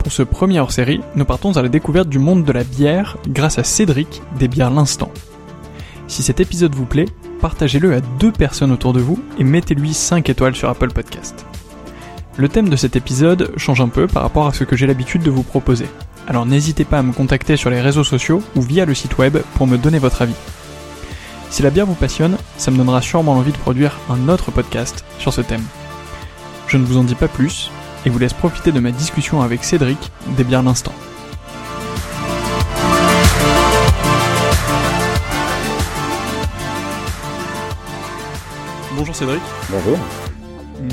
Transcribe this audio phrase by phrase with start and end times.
[0.00, 3.58] Pour ce premier hors-série, nous partons à la découverte du monde de la bière grâce
[3.58, 5.12] à Cédric des bières L'Instant.
[6.08, 7.04] Si cet épisode vous plaît,
[7.42, 11.44] partagez-le à deux personnes autour de vous et mettez-lui 5 étoiles sur Apple Podcast.
[12.38, 15.22] Le thème de cet épisode change un peu par rapport à ce que j'ai l'habitude
[15.22, 15.86] de vous proposer.
[16.26, 19.36] Alors n'hésitez pas à me contacter sur les réseaux sociaux ou via le site web
[19.54, 20.34] pour me donner votre avis.
[21.50, 25.04] Si la bière vous passionne, ça me donnera sûrement l'envie de produire un autre podcast
[25.18, 25.64] sur ce thème.
[26.68, 27.70] Je ne vous en dis pas plus
[28.04, 30.94] et vous laisse profiter de ma discussion avec Cédric des bières l'instant.
[38.96, 39.40] Bonjour Cédric.
[39.70, 39.98] Bonjour.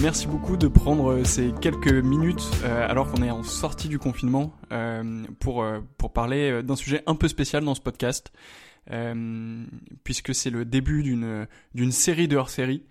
[0.02, 4.54] Merci beaucoup de prendre ces quelques minutes euh, alors qu'on est en sortie du confinement
[4.72, 8.32] euh, pour, euh, pour parler d'un sujet un peu spécial dans ce podcast.
[10.04, 12.84] Puisque c'est le début d'une série de hors-série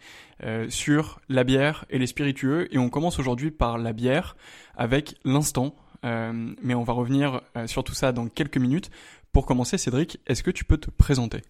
[0.45, 2.69] euh, sur la bière et les spiritueux.
[2.71, 4.37] Et on commence aujourd'hui par la bière
[4.77, 5.75] avec l'instant.
[6.05, 8.91] Euh, mais on va revenir euh, sur tout ça dans quelques minutes.
[9.32, 11.41] Pour commencer, Cédric, est-ce que tu peux te présenter?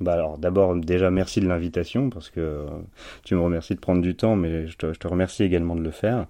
[0.00, 2.66] Bah alors d'abord déjà merci de l'invitation parce que
[3.22, 5.82] tu me remercies de prendre du temps mais je te, je te remercie également de
[5.82, 6.26] le faire.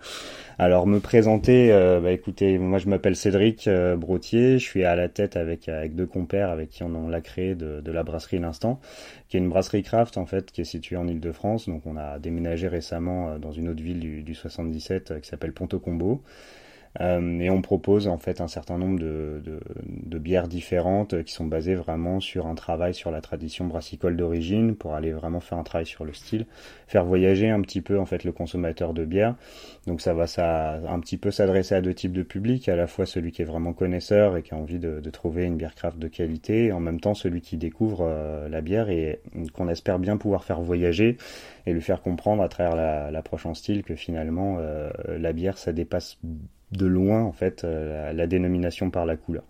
[0.58, 4.94] Alors me présenter, euh, bah écoutez, moi je m'appelle Cédric euh, Brotier, je suis à
[4.94, 8.80] la tête avec avec deux compères avec qui on, l'a créé de, la brasserie L'Instant,
[9.28, 11.68] qui est une brasserie craft en fait qui est située en Île-de-France.
[11.68, 15.52] Donc on a déménagé récemment euh, dans une autre ville du, du 77 qui s'appelle
[15.52, 16.22] Ponto Combo.
[17.00, 21.32] Euh, et on propose en fait un certain nombre de, de, de, bières différentes qui
[21.32, 25.58] sont basées vraiment sur un travail sur la tradition brassicole d'origine pour aller vraiment faire
[25.58, 26.46] un travail sur le style,
[26.86, 29.34] faire voyager un petit peu en fait le consommateur de bière.
[29.88, 32.86] Donc ça va ça un petit peu s'adresser à deux types de publics, à la
[32.86, 35.74] fois celui qui est vraiment connaisseur et qui a envie de, de trouver une bière
[35.74, 39.20] craft de qualité, et en même temps celui qui découvre euh, la bière et
[39.52, 41.16] qu'on espère bien pouvoir faire voyager
[41.66, 45.72] et lui faire comprendre à travers l'approche en style que finalement euh, la bière ça
[45.72, 46.18] dépasse
[46.76, 49.44] de loin en fait euh, la, dénomination par la couleur.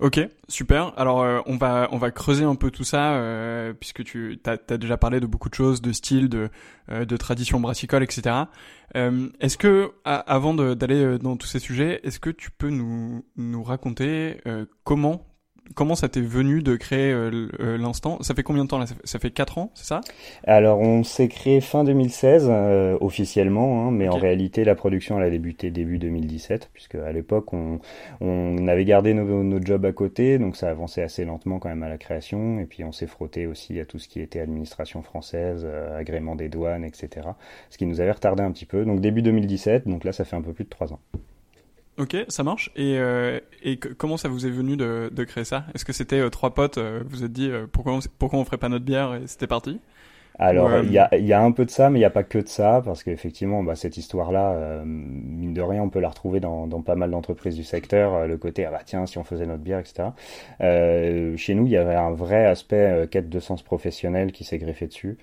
[0.00, 0.18] Ok,
[0.48, 0.92] super.
[0.96, 4.76] Alors euh, on va on va creuser un peu tout ça euh, puisque tu as,
[4.76, 6.50] déjà parlé de beaucoup de choses, de style, de
[6.88, 8.36] de tradition brassicole, etc.
[8.94, 14.38] est-ce que avant d'aller dans tous ces sujets, est-ce que tu peux nous nous raconter
[14.84, 15.31] comment
[15.74, 18.18] comment ça t'est venu de créer euh, euh, l'instant?
[18.20, 18.86] Ça fait combien de temps là?
[19.04, 20.00] Ça fait, 4 ans, c'est ça?
[20.44, 25.26] Alors on s'est créé fin 2016 euh, officiellement, hein, mais en réalité la production elle
[25.26, 27.80] a débuté début 2017, puisque à l'époque on,
[28.20, 31.82] on avait gardé nos, nos, jobs à côté, donc ça avançait assez lentement quand même
[31.82, 35.02] à la création, et puis on s'est frotté aussi à tout ce qui était administration
[35.02, 35.66] française,
[35.96, 37.28] agrément des douanes, etc.
[37.70, 38.84] Ce qui nous avait retardé un petit peu.
[38.84, 41.00] Donc début 2017, donc là ça fait un peu plus de 3 ans.
[41.98, 42.70] Ok, ça marche.
[42.74, 45.64] Et, euh, et comment ça vous est venu de, de créer ça?
[45.74, 48.44] Est-ce que c'était euh, trois potes euh, Vous vous êtes dit pourquoi on, pourquoi on
[48.44, 49.78] ferait pas notre bière et c'était parti?
[50.38, 52.24] Alors, il y, a, y, a, un peu de ça, mais il n'y a pas
[52.24, 56.40] que de ça, parce qu'effectivement, bah, cette histoire-là, mine de rien, on peut la retrouver
[56.40, 59.44] dans, dans pas mal d'entreprises du secteur, le côté, ah bah tiens, si on faisait
[59.44, 60.08] notre bière, etc.
[61.36, 64.86] chez nous, il y avait un vrai aspect quête de sens professionnel qui s'est greffé
[64.86, 65.18] dessus.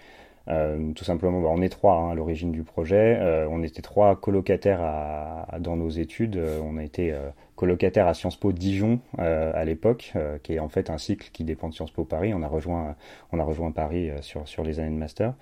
[0.49, 3.17] Euh, tout simplement, bah, on est trois hein, à l'origine du projet.
[3.19, 6.37] Euh, on était trois colocataires dans nos études.
[6.37, 7.13] Euh, on a été
[7.55, 10.13] colocataires à Sciences Po Dijon à l'époque,
[10.43, 12.33] qui est en fait un cycle qui dépend de Sciences Po Paris.
[12.33, 12.95] On a rejoint,
[13.31, 15.33] on a rejoint Paris sur, sur les années de master.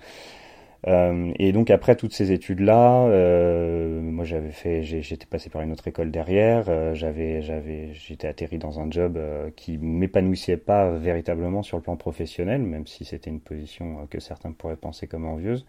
[0.86, 5.72] Euh, et donc après toutes ces études-là, euh, moi j'avais fait, j'étais passé par une
[5.72, 10.90] autre école derrière, euh, j'avais, j'avais, j'étais atterri dans un job euh, qui m'épanouissait pas
[10.90, 15.26] véritablement sur le plan professionnel, même si c'était une position que certains pourraient penser comme
[15.26, 15.66] envieuse.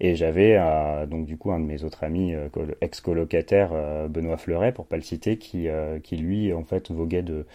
[0.00, 0.56] Et j'avais
[1.08, 2.34] donc du coup un de mes autres amis,
[2.80, 5.68] ex-colocataire, Benoît Fleuret, pour pas le citer, qui,
[6.02, 7.46] qui lui en fait voguait de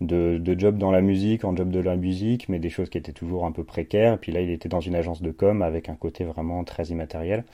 [0.00, 2.98] de, de job dans la musique, en job de la musique, mais des choses qui
[2.98, 4.14] étaient toujours un peu précaires.
[4.14, 6.84] Et puis là, il était dans une agence de com avec un côté vraiment très
[6.84, 7.44] immatériel.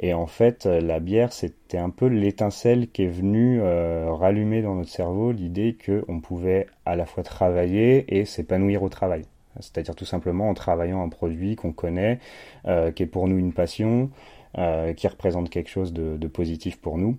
[0.00, 4.76] Et en fait, la bière, c'était un peu l'étincelle qui est venue euh, rallumer dans
[4.76, 9.24] notre cerveau l'idée qu'on pouvait à la fois travailler et s'épanouir au travail.
[9.58, 12.20] C'est-à-dire tout simplement en travaillant un produit qu'on connaît,
[12.66, 14.10] euh, qui est pour nous une passion,
[14.56, 17.18] euh, qui représente quelque chose de, de positif pour nous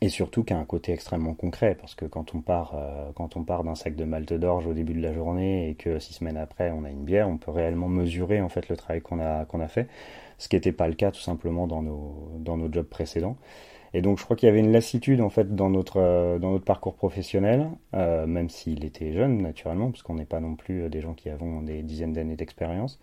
[0.00, 3.36] et surtout qui a un côté extrêmement concret parce que quand on part euh, quand
[3.36, 6.14] on part d'un sac de malte d'orge au début de la journée et que six
[6.14, 9.20] semaines après on a une bière on peut réellement mesurer en fait le travail qu'on
[9.20, 9.88] a qu'on a fait.
[10.38, 13.36] Ce qui n'était pas le cas tout simplement dans nos dans nos jobs précédents.
[13.92, 16.52] Et donc je crois qu'il y avait une lassitude en fait dans notre euh, dans
[16.52, 20.88] notre parcours professionnel euh, même s'il était jeune naturellement parce qu'on n'est pas non plus
[20.88, 23.00] des gens qui avons des dizaines d'années d'expérience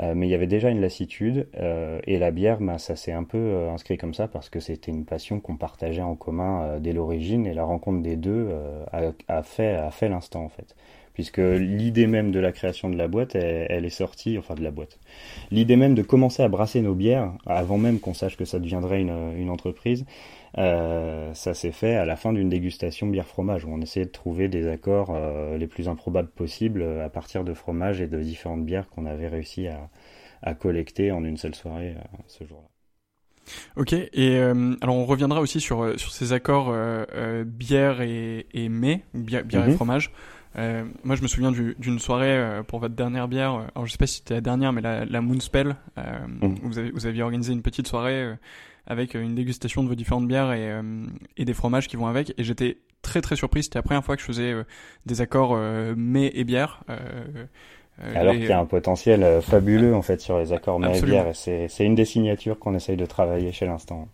[0.00, 3.12] euh, mais il y avait déjà une lassitude euh, et la bière, bah, ça s'est
[3.12, 6.78] un peu euh, inscrit comme ça parce que c'était une passion qu'on partageait en commun
[6.80, 8.50] dès l'origine et la rencontre des deux
[8.92, 10.76] a, a, fait, a fait l'instant en fait.
[11.14, 14.62] Puisque l'idée même de la création de la boîte, elle, elle, est sortie, enfin de
[14.62, 15.00] la boîte.
[15.50, 19.00] L'idée même de commencer à brasser nos bières, avant même qu'on sache que ça deviendrait
[19.00, 20.04] une, une entreprise,
[20.56, 24.48] euh, ça s'est fait à la fin d'une dégustation bière-fromage où on essayait de trouver
[24.48, 28.64] des accords euh, les plus improbables possibles euh, à partir de fromage et de différentes
[28.64, 29.90] bières qu'on avait réussi à,
[30.42, 31.94] à, collecter en une seule soirée
[32.26, 32.68] ce jour-là.
[33.76, 36.70] Ok, et alors on reviendra aussi sur, sur ces accords
[37.46, 39.74] bière et, et mets, bière, bière et mhm.
[39.74, 40.10] fromage.
[40.54, 43.66] moi, je me souviens d'une soirée pour votre dernière bière.
[43.74, 45.76] Alors, je sais pas si c'était la dernière, mais la, la Moonspell.
[45.96, 46.56] Mhm.
[46.62, 48.34] vous, avez, vous aviez organisé une petite soirée
[48.88, 50.82] avec euh, une dégustation de vos différentes bières et, euh,
[51.36, 52.34] et des fromages qui vont avec.
[52.38, 53.62] Et j'étais très très surpris.
[53.62, 54.64] C'était la première fois que je faisais euh,
[55.06, 55.56] des accords
[55.96, 56.82] mets et bières.
[58.14, 61.30] Alors qu'il y a un potentiel fabuleux en fait sur les accords mets et bières.
[61.34, 64.08] C'est une des signatures qu'on essaye de travailler chez l'instant.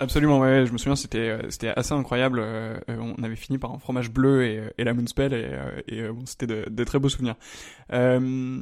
[0.00, 2.40] Absolument, ouais, je me souviens, c'était euh, c'était assez incroyable.
[2.40, 6.08] Euh, on avait fini par un fromage bleu et, et la moonspell et, euh, et
[6.08, 7.36] bon, c'était de, de, très beaux souvenirs.
[7.92, 8.60] Euh,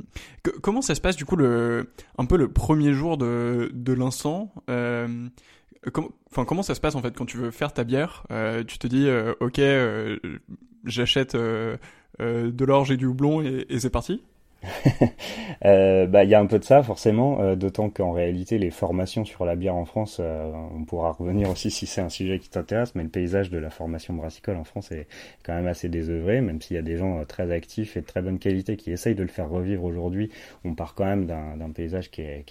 [0.63, 3.97] comment ça se passe du coup le un peu le premier jour de de
[4.71, 5.29] euh,
[6.31, 8.27] Enfin, comment ça se passe en fait quand tu veux faire ta bière
[8.67, 9.09] Tu te dis,
[9.41, 9.61] ok,
[10.85, 14.21] j'achète de l'orge et du houblon et, et c'est parti?
[15.65, 18.71] euh, bah, il y a un peu de ça forcément, euh, d'autant qu'en réalité les
[18.71, 22.39] formations sur la bière en France, euh, on pourra revenir aussi si c'est un sujet
[22.39, 25.07] qui t'intéresse, mais le paysage de la formation brassicole en France est
[25.45, 28.23] quand même assez désœuvré, même s'il y a des gens très actifs et de très
[28.23, 30.31] bonne qualité qui essayent de le faire revivre aujourd'hui,
[30.65, 32.45] on part quand même d'un paysage qui est,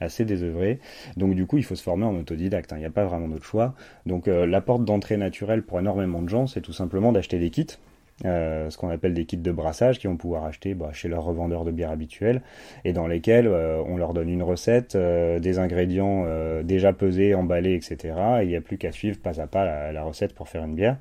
[0.00, 0.78] assez désœuvré.
[1.16, 2.72] Donc du coup, il faut se former en autodidacte.
[2.72, 2.76] Hein.
[2.76, 3.74] Il n'y a pas vraiment d'autre choix.
[4.04, 7.78] Donc la porte d'entrée naturelle pour énormément de gens, c'est tout simplement d'acheter des kits
[8.24, 11.24] euh, ce qu'on appelle des kits de brassage qui vont pouvoir acheter bah, chez leurs
[11.24, 12.40] revendeurs de bière habituels
[12.84, 16.24] et dans lesquels euh, on leur donne une recette, euh, des ingrédients
[16.64, 18.14] déjà pesés, emballés, etc.
[18.40, 20.74] Et il n'y a plus qu'à suivre pas à pas la, recette pour faire une
[20.74, 20.96] bière.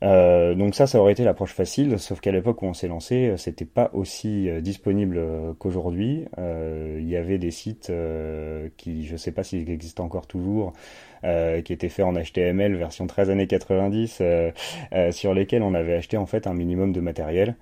[0.00, 3.64] donc ça, ça aurait été l'approche facile, sauf qu'à l'époque où on s'est lancé, c'était
[3.64, 5.20] pas aussi disponible
[5.58, 6.26] qu'aujourd'hui.
[6.38, 7.92] Il y avait des sites
[8.76, 10.72] qui, je sais pas s'ils existent encore toujours,
[11.11, 11.11] euh,
[11.62, 14.50] qui était fait en HTML version 13 années 90, euh,
[14.92, 17.56] euh, sur lesquels on avait acheté en fait un minimum de matériel.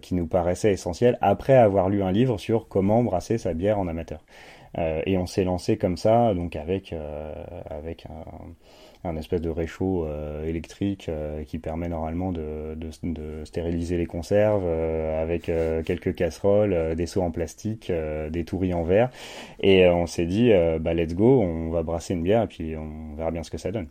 [0.00, 3.88] qui nous paraissait essentiel après avoir lu un livre sur comment brasser sa bière en
[3.88, 4.24] amateur.
[4.78, 6.94] et on s'est lancé comme ça, donc avec
[7.68, 8.24] avec un,
[9.06, 14.06] un espèce de réchaud euh, électrique euh, qui permet normalement de, de, de stériliser les
[14.06, 15.50] conserves euh, avec
[15.84, 17.92] quelques casseroles, des seaux en plastique,
[18.30, 19.10] des touris en verre.
[19.60, 23.14] Et on s'est dit, bah let's go, on va brasser une bière et puis on
[23.16, 23.88] verra bien ce que ça donne.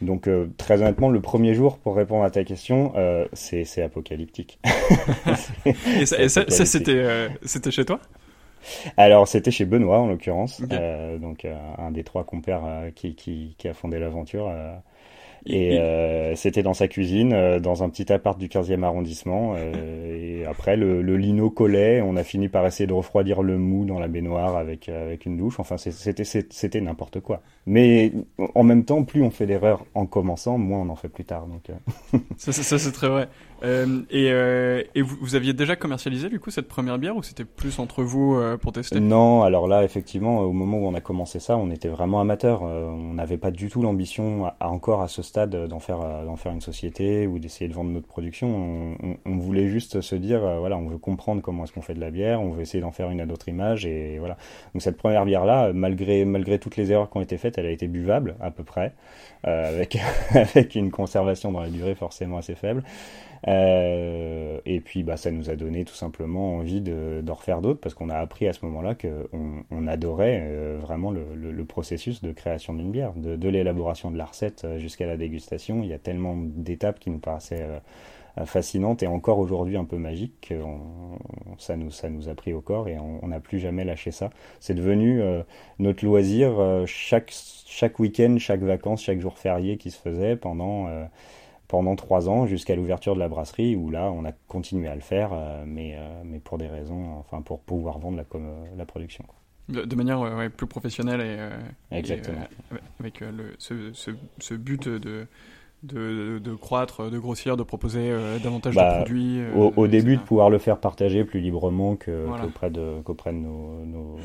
[0.00, 2.92] Donc très honnêtement, le premier jour, pour répondre à ta question,
[3.32, 4.58] c'est apocalyptique.
[6.00, 8.00] et ça, ça c'était c'était chez toi?
[8.96, 13.14] Alors c'était chez Benoît en l'occurrence, euh, donc euh, un des trois compères euh, qui,
[13.14, 14.52] qui, qui, a fondé l'aventure.
[15.44, 15.80] Et
[16.36, 19.56] c'était dans sa cuisine, dans un petit appart du 15e arrondissement.
[20.06, 22.00] Et après, le, le, lino collait.
[22.00, 25.36] On a fini par essayer de refroidir le mou dans la baignoire avec avec une
[25.36, 25.58] douche.
[25.58, 27.42] Enfin, c'était c'était n'importe quoi.
[27.66, 28.12] Mais
[28.54, 31.46] en même temps, plus on fait d'erreurs en commençant, moins on en fait plus tard.
[31.46, 31.64] Donc
[32.36, 33.28] ça, ça c'est très vrai.
[33.62, 34.32] Et
[34.94, 38.02] et vous, vous, aviez déjà commercialisé du coup cette première bière ou c'était plus entre
[38.02, 39.00] vous pour tester?
[39.00, 42.62] Non, alors là, effectivement, au moment où on a commencé ça, on était vraiment amateur.
[42.62, 46.52] on n'avait pas du tout l'ambition, encore à ce stade d'en faire euh, d'en faire
[46.52, 48.96] une société ou d'essayer de vendre notre production.
[49.24, 52.00] On, voulait juste se dire euh, voilà, on veut comprendre comment est-ce qu'on fait de
[52.00, 54.36] la bière, on veut essayer d'en faire une à d'autres images et voilà.
[54.74, 57.66] Donc cette première bière là, malgré malgré toutes les erreurs qui ont été faites, elle
[57.66, 58.92] a été buvable à peu près,
[59.46, 59.98] euh, avec
[60.30, 62.82] avec une conservation dans la durée forcément assez faible.
[63.52, 67.80] Euh, et puis bah, ça nous a donné tout simplement envie de, de refaire d'autres
[67.80, 71.64] parce qu'on a appris à ce moment-là qu'on on adorait euh, vraiment le, le, le,
[71.64, 75.82] processus de création d'une bière, de, de l'élaboration de la recette euh, jusqu'à la dégustation.
[75.82, 77.66] Il y a tellement d'étapes qui nous paraissaient
[78.46, 80.54] fascinantes et encore aujourd'hui un peu magiques que
[81.58, 84.30] ça, nous, ça nous a pris au corps et on n'a plus jamais lâché ça.
[84.58, 85.20] C'est devenu
[85.78, 86.52] notre loisir
[86.86, 87.30] chaque,
[87.66, 90.88] chaque week-end, chaque vacances, chaque jour férié qui se faisait pendant
[91.72, 95.00] pendant trois ans jusqu'à l'ouverture de la brasserie où là on a continué à le
[95.00, 98.24] faire euh, mais, euh, mais pour des raisons enfin pour pouvoir vendre la,
[98.76, 99.24] la production
[99.70, 101.22] De, manière plus professionnelle
[101.90, 102.46] et, Exactement.
[103.00, 105.26] avec le, ce, ce, ce, but de,
[105.82, 109.40] de, de, croître, de grossir, de proposer euh, davantage de bah, produits.
[109.40, 113.38] Euh, au, au début, de pouvoir le faire partager plus librement qu'auprès de, qu'auprès de
[113.38, 114.16] nos, nos,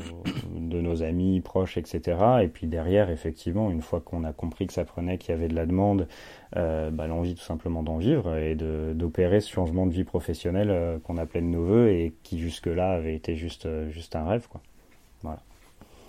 [0.56, 2.18] de nos amis, proches, etc.
[2.42, 5.48] Et puis derrière, effectivement, une fois qu'on a compris que ça prenait, qu'il y avait
[5.48, 6.06] de la demande,
[6.56, 10.98] euh, bah, l'envie tout simplement d'en vivre et d'opérer ce changement de vie professionnelle euh,
[10.98, 14.46] qu'on appelait de nos voeux et qui jusque-là avait été juste, juste un rêve.
[14.48, 14.60] Quoi.
[15.22, 15.40] Voilà.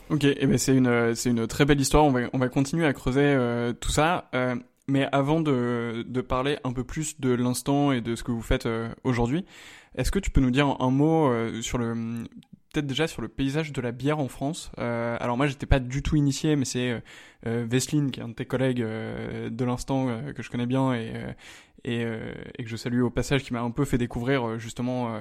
[0.09, 2.03] Ok, et eh ben c'est une c'est une très belle histoire.
[2.03, 4.27] On va on va continuer à creuser euh, tout ça.
[4.33, 4.55] Euh,
[4.89, 8.65] mais avant de, parler un peu plus de l'instant et de ce que vous faites
[8.65, 9.45] euh, aujourd'hui,
[9.95, 12.23] est-ce que tu peux nous dire un mot euh, sur le
[12.71, 14.71] peut-être déjà sur le paysage de la bière en France?
[14.77, 17.01] Euh, alors moi j'étais pas du tout initié, mais c'est
[17.47, 21.13] euh, Vesline qui est un de tes collègues de l'instant que je connais bien et
[21.85, 25.19] et, que je salue au passage, qui m'a un peu fait découvrir justement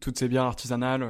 [0.00, 1.08] toutes ces bières artisanales,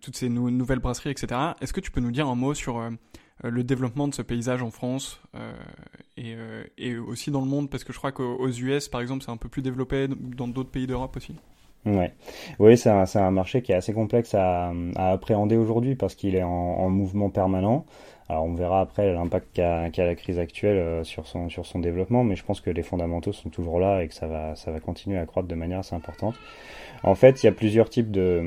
[0.00, 1.40] toutes ces nouvelles brasseries, etc.
[1.60, 2.90] Est-ce que tu peux nous dire un mot sur
[3.44, 5.52] le développement de ce paysage en France euh,
[6.16, 9.24] et, euh, et, aussi dans le monde parce que je crois qu'aux US par exemple
[9.24, 11.36] c'est un peu plus développé dans d'autres pays d'Europe aussi.
[11.86, 12.12] Ouais.
[12.58, 16.88] Oui, c'est un, marché qui est assez complexe à, appréhender aujourd'hui parce qu'il est en,
[16.90, 17.86] mouvement permanent.
[18.28, 22.24] Alors on verra après l'impact qu'a qu la crise actuelle sur son, sur son développement,
[22.24, 24.80] mais je pense que les fondamentaux sont toujours là et que ça va, ça va
[24.80, 26.34] continuer à croître de manière assez importante.
[27.02, 28.42] En fait, il y a plusieurs types de,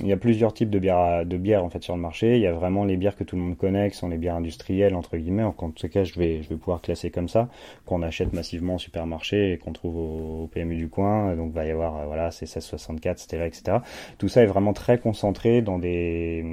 [0.00, 2.34] il y a plusieurs types de bières, de bières en fait sur le marché.
[2.36, 4.34] Il y a vraiment les bières que tout le monde connaît, qui sont les bières
[4.36, 5.44] industrielles entre guillemets.
[5.44, 7.48] En tout cas, je vais, je vais pouvoir classer comme ça,
[7.86, 11.36] qu'on achète massivement au supermarché et qu'on trouve au, PMU du coin.
[11.36, 13.78] Donc, va y avoir, euh, voilà, c'est 1664, Stella, etc.
[14.18, 16.44] Tout ça est vraiment très concentré dans des,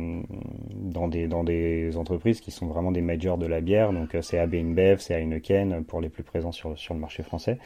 [0.71, 3.93] dans des, dans des entreprises qui sont vraiment des majors de la bière.
[3.93, 7.57] Donc c'est AB InBev, c'est Heineken pour les plus présents sur, sur le marché français.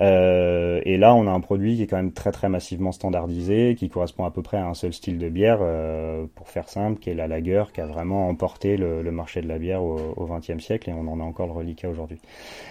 [0.00, 3.74] Euh, et là, on a un produit qui est quand même très très massivement standardisé,
[3.78, 6.98] qui correspond à peu près à un seul style de bière, euh, pour faire simple,
[6.98, 10.62] qui est la lager, qui a vraiment emporté le, marché de la bière au XXe
[10.64, 12.18] siècle, et on en a encore le reliquat aujourd'hui.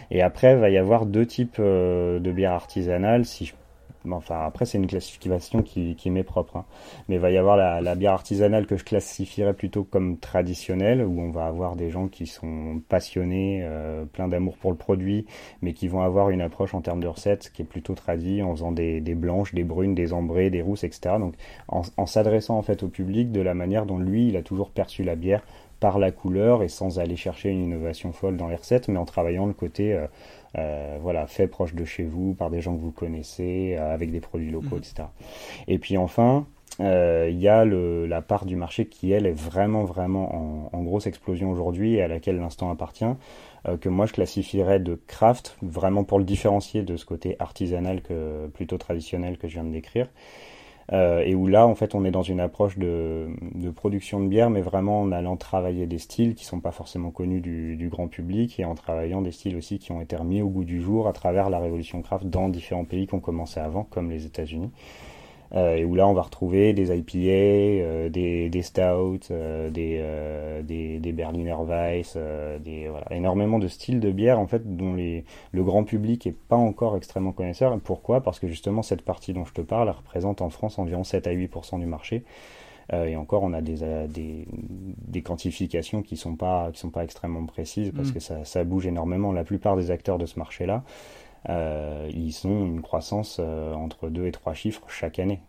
[0.09, 3.53] Et après, il va y avoir deux types euh, de bières artisanales, si je
[4.09, 6.57] Enfin, après, c'est une classification qui, qui m'est propre.
[6.57, 6.65] Hein.
[7.07, 11.03] Mais il va y avoir la, la, bière artisanale que je classifierais plutôt comme traditionnelle,
[11.03, 15.25] où on va avoir des gens qui sont passionnés, euh, plein d'amour pour le produit,
[15.61, 18.51] mais qui vont avoir une approche en termes de recettes qui est plutôt tradie, en
[18.55, 21.15] faisant des, des blanches, des brunes, des ambrées, des rousses, etc.
[21.19, 21.35] Donc,
[21.67, 24.71] en, en s'adressant en fait au public de la manière dont lui, il a toujours
[24.71, 25.43] perçu la bière
[25.81, 29.05] par la couleur et sans aller chercher une innovation folle dans les recettes, mais en
[29.05, 30.05] travaillant le côté euh,
[30.57, 34.11] euh, voilà, fait proche de chez vous, par des gens que vous connaissez, euh, avec
[34.11, 34.79] des produits locaux, mhm.
[34.79, 35.07] etc.
[35.67, 36.45] Et puis enfin,
[36.79, 40.69] euh, il y a le, la part du marché qui, elle, est vraiment, vraiment en,
[40.77, 43.05] en grosse explosion aujourd'hui et à laquelle l'instant appartient,
[43.79, 48.47] que moi je classifierais de craft, vraiment pour le différencier de ce côté artisanal que
[48.47, 50.07] plutôt traditionnel que je viens de décrire.
[50.93, 53.29] Euh, et où là, en fait, on est dans une approche de,
[53.75, 57.39] production de bière, mais vraiment en allant travailler des styles qui sont pas forcément connus
[57.39, 60.49] du, du, grand public et en travaillant des styles aussi qui ont été remis au
[60.49, 63.83] goût du jour à travers la révolution craft dans différents pays qui ont commencé avant,
[63.83, 64.71] comme les États-Unis.
[65.53, 70.01] Euh, et où là on va retrouver des IPA, euh, des, des stouts, euh, des,
[70.63, 72.17] des, des, Berliner Weiss,
[72.63, 76.35] des, voilà, énormément de styles de bière en fait dont les, le grand public est
[76.35, 77.77] pas encore extrêmement connaisseur.
[77.83, 78.21] Pourquoi?
[78.21, 81.31] Parce que justement cette partie dont je te parle représente en France environ 7 à
[81.33, 82.23] 8% du marché.
[82.93, 83.77] et encore, on a des,
[84.07, 84.47] des,
[84.97, 88.13] des, quantifications qui sont pas qui sont pas extrêmement précises parce mmh.
[88.13, 89.31] que ça, ça, bouge énormément.
[89.33, 90.83] La plupart des acteurs de ce marché-là
[91.49, 95.39] ils ont une croissance euh, entre 2 et 3 chiffres chaque année,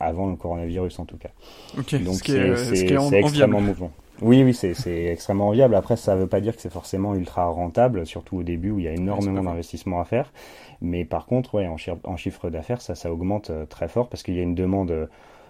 [0.00, 1.30] avant le coronavirus en tout cas.
[1.74, 3.90] Donc c'est extrêmement mouvant.
[4.22, 4.74] Oui, oui, c'est
[5.12, 5.74] extrêmement viable.
[5.74, 8.78] Après, ça ne veut pas dire que c'est forcément ultra rentable, surtout au début où
[8.78, 10.32] il y a énormément d'investissements à faire.
[10.80, 14.22] Mais par contre, ouais, en, en chiffre d'affaires, ça, ça augmente euh, très fort parce
[14.22, 15.06] qu'il y a une demande euh,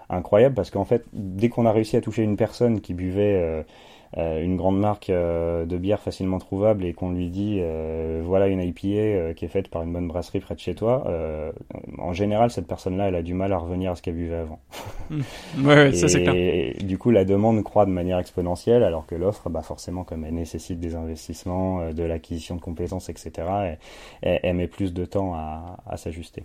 [0.09, 0.55] incroyable.
[0.55, 3.63] Parce qu'en fait, dès qu'on a réussi à toucher une personne qui buvait euh, euh,
[4.17, 8.61] une grande marque euh, de bière facilement trouvable et qu'on lui dit euh, voilà une
[8.61, 11.05] IPA qui est faite par une bonne brasserie près de chez toi,
[11.99, 14.61] en général cette personne-là elle a du mal à revenir à ce qu'elle buvait avant.
[15.63, 16.35] Ouais, ça c'est clair.
[16.35, 20.25] Et du coup la demande croît de manière exponentielle alors que l'offre, bah forcément comme
[20.25, 23.77] elle nécessite des investissements, de l'acquisition de compétences, etc.
[24.23, 26.45] Elle, met plus de temps à, à s'ajuster.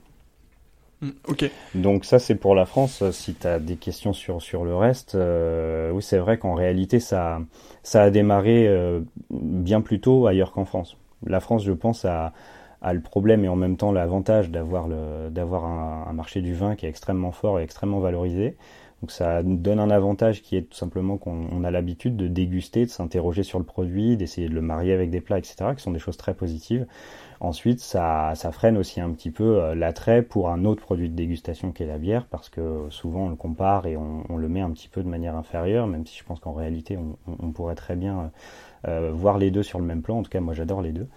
[1.01, 1.51] Mm, ok.
[1.75, 3.03] Donc ça c'est pour la France.
[3.11, 6.99] Si tu as des questions sur sur le reste, euh, oui c'est vrai qu'en réalité
[6.99, 7.39] ça
[7.83, 10.97] ça a démarré euh, bien plus tôt ailleurs qu'en France.
[11.25, 12.33] La France je pense a,
[12.81, 14.85] a le problème et en même temps l'avantage d'avoir
[15.65, 18.57] un, un, marché du vin qui est extrêmement fort et extrêmement valorisé.
[19.01, 22.91] Donc ça donne un avantage qui est tout simplement qu'on a l'habitude de déguster, de
[22.91, 25.99] s'interroger sur le produit, d'essayer de le marier avec des plats, etc., qui sont des
[25.99, 26.85] choses très positives.
[27.41, 31.71] Ensuite, ça, freine aussi un petit peu euh, l'attrait pour un autre produit de dégustation
[31.71, 34.69] qui est la bière, parce que souvent on le compare et on, le met un
[34.69, 38.31] petit peu de manière inférieure, même si je pense qu'en réalité on, pourrait très bien
[38.87, 40.19] euh, voir les deux sur le même plan.
[40.19, 41.07] En tout cas, moi j'adore les deux.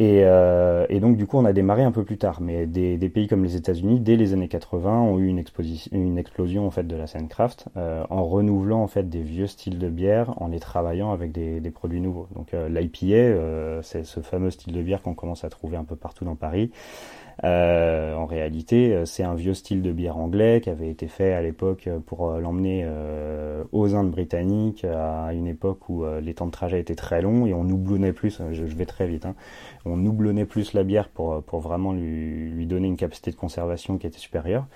[0.00, 2.40] Et, euh, et, donc du coup, on a démarré un peu plus tard.
[2.40, 5.42] Mais des, des pays comme les États-Unis, dès les années 80, ont eu une,
[5.90, 9.48] une explosion en fait de la scène craft, euh, en renouvelant en fait des vieux
[9.48, 12.28] styles de bière, en les travaillant avec des, des produits nouveaux.
[12.36, 15.84] Donc euh, l'IPA, euh, c'est ce fameux style de bière qu'on commence à trouver un
[15.84, 16.70] peu partout dans Paris.
[17.44, 21.34] Euh, en réalité, euh, c'est un vieux style de bière anglais qui avait été fait
[21.34, 22.88] à l'époque euh, pour l'emmener
[23.72, 27.54] aux Indes britanniques à une époque où les temps de trajet étaient très longs et
[27.54, 29.34] on doublonnait plus, je, vais très vite, hein,
[29.84, 33.98] on doublonnait plus la bière pour, pour vraiment lui, lui donner une capacité de conservation
[33.98, 34.66] qui était supérieure.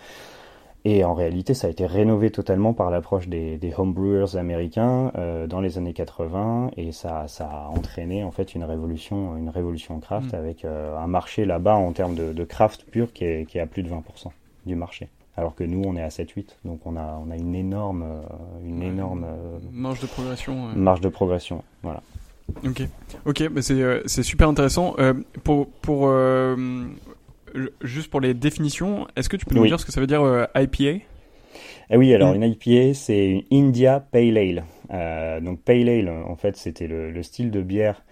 [0.84, 5.46] Et en réalité, ça a été rénové totalement par l'approche des, des homebrewers américains euh,
[5.46, 10.00] dans les années 80, et ça, ça a entraîné en fait une révolution, une révolution
[10.00, 10.36] craft mm.
[10.36, 13.60] avec euh, un marché là-bas en termes de, de craft pur qui est, qui est
[13.60, 14.30] à plus de 20%
[14.66, 15.08] du marché.
[15.36, 18.66] Alors que nous, on est à 7-8, donc on a, on a une énorme, euh,
[18.66, 19.26] une énorme
[19.70, 20.66] marge de progression.
[20.74, 22.02] Marge de progression, voilà.
[22.66, 22.82] Ok,
[23.24, 24.96] ok, bah c'est c'est super intéressant.
[25.44, 26.12] pour pour
[27.82, 30.22] juste pour les définitions, est-ce que tu peux nous dire ce que ça veut dire
[30.22, 31.04] euh, IPA
[31.90, 32.42] ah oui, alors mm.
[32.42, 34.64] une IPA, c'est une India Pale Ale.
[34.92, 38.02] Euh, donc Pale Ale, en fait, c'était le, le, style de bière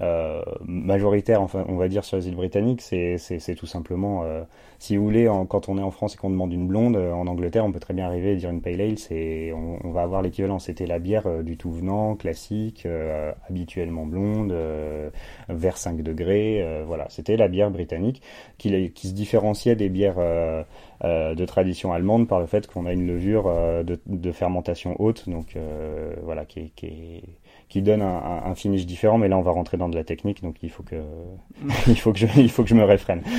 [0.00, 4.42] euh, majoritaire, enfin, on va dire sur les îles britanniques, c'est tout simplement, euh,
[4.78, 7.12] si vous voulez, en, quand on est en France et qu'on demande une blonde, euh,
[7.12, 9.90] en Angleterre, on peut très bien arriver et dire une pale ale, c'est, on, on,
[9.92, 10.58] va avoir l'équivalent.
[10.58, 12.86] C'était la bière euh, du tout venant, classique,
[13.48, 14.54] habituellement blonde,
[15.48, 18.22] vers 5 degrés, voilà, c'était la bière britannique
[18.58, 20.16] qui, qui, se différenciait des bières
[21.02, 23.44] de tradition allemande par le fait qu'on a une levure
[23.84, 25.56] de, de, fermentation haute, donc
[26.22, 27.22] voilà, qui est, qui est
[27.68, 29.18] qui donne un, finish différent.
[29.18, 30.96] Mais là, on va rentrer dans de la technique, donc il faut que,
[31.86, 33.22] il faut que je, il faut que je me réfrène.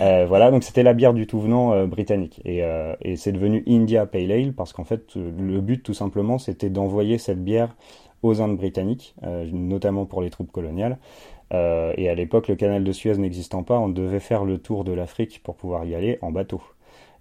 [0.00, 3.30] Euh, voilà, donc c'était la bière du tout venant euh, britannique, et, euh, et c'est
[3.30, 7.76] devenu India Pale Ale parce qu'en fait, le but tout simplement, c'était d'envoyer cette bière
[8.22, 9.14] aux Indes britanniques,
[9.52, 10.96] notamment pour les troupes coloniales.
[11.52, 14.92] et à l'époque, le canal de Suez n'existant pas, on devait faire le tour de
[14.92, 16.62] l'Afrique pour pouvoir y aller en bateau.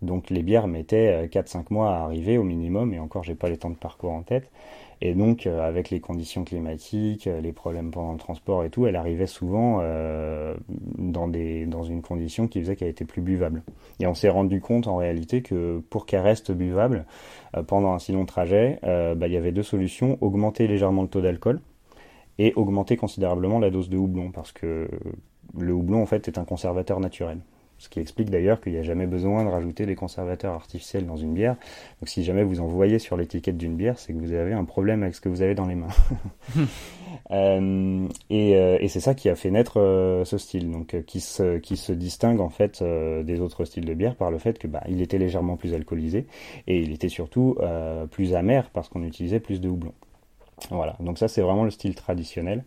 [0.01, 3.57] Donc les bières mettaient 4-5 mois à arriver au minimum, et encore j'ai pas les
[3.57, 4.49] temps de parcours en tête.
[5.03, 8.85] Et donc, euh, avec les conditions climatiques, euh, les problèmes pendant le transport et tout,
[8.85, 13.63] elle arrivait souvent euh, dans, une condition qui faisait qu'elle était plus buvable.
[13.99, 17.05] Et on s'est rendu compte en réalité que pour qu'elle reste buvable
[17.67, 21.21] pendant un si long trajet, bah, il y avait deux solutions augmenter légèrement le taux
[21.21, 21.59] d'alcool
[22.37, 24.87] et augmenter considérablement la dose de houblon, parce que
[25.57, 27.39] le houblon en fait est un conservateur naturel.
[27.81, 31.17] Ce qui explique d'ailleurs qu'il n'y a jamais besoin de rajouter des conservateurs artificiels dans
[31.17, 31.55] une bière.
[31.99, 34.65] Donc si jamais vous en voyez sur l'étiquette d'une bière, c'est que vous avez un
[34.65, 35.87] problème avec ce que vous avez dans les mains.
[37.31, 41.21] euh, et, euh, et c'est ça qui a fait naître euh, ce style, donc qui
[41.21, 44.67] se qui se distingue en fait des autres styles de bière par le fait que
[44.67, 46.27] bah, il était légèrement plus alcoolisé
[46.67, 47.57] et il était surtout
[48.11, 49.93] plus amer parce qu'on utilisait plus de houblon.
[50.69, 52.63] Voilà, donc ça c'est vraiment le style traditionnel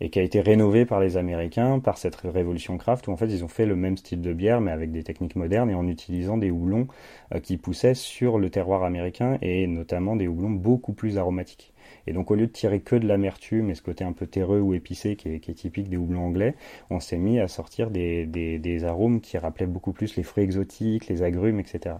[0.00, 3.26] et qui a été rénové par les Américains par cette révolution craft où en fait
[3.26, 5.86] ils ont fait le même style de bière mais avec des techniques modernes et en
[5.86, 6.86] utilisant des houblons
[7.34, 11.72] euh, qui poussaient sur le terroir américain et notamment des houblons beaucoup plus aromatiques.
[12.06, 14.60] Et donc au lieu de tirer que de l'amertume et ce côté un peu terreux
[14.60, 16.54] ou épicé qui est, qui est typique des houblons anglais,
[16.90, 20.44] on s'est mis à sortir des, des, des, arômes qui rappelaient beaucoup plus les fruits
[20.44, 21.96] exotiques, les agrumes, etc.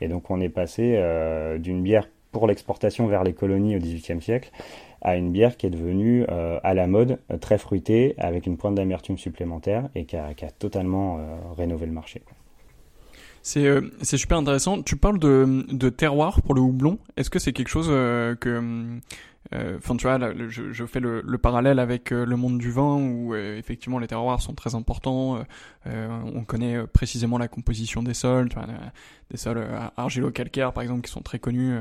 [0.00, 4.20] Et donc on est passé euh, d'une bière pour l'exportation vers les colonies au XVIIIe
[4.20, 4.50] siècle
[5.02, 8.56] à une bière qui est devenue euh, à la mode, euh, très fruitée, avec une
[8.56, 12.22] pointe d'amertume supplémentaire et qui a, totalement euh, rénové le marché.
[13.42, 14.82] C'est super intéressant.
[14.82, 16.98] Tu parles de, de terroir pour le houblon.
[17.16, 17.92] Est-ce que c'est quelque chose que
[18.44, 18.98] euh,
[19.52, 23.34] enfin, tu vois, je, fais le, le, parallèle avec euh, le monde du vin où
[23.34, 25.44] euh, effectivement les terroirs sont très importants.
[25.84, 28.48] on connaît précisément la composition des sols,
[29.30, 29.64] des sols
[29.96, 31.76] argilo-calcaires par exemple qui sont très connus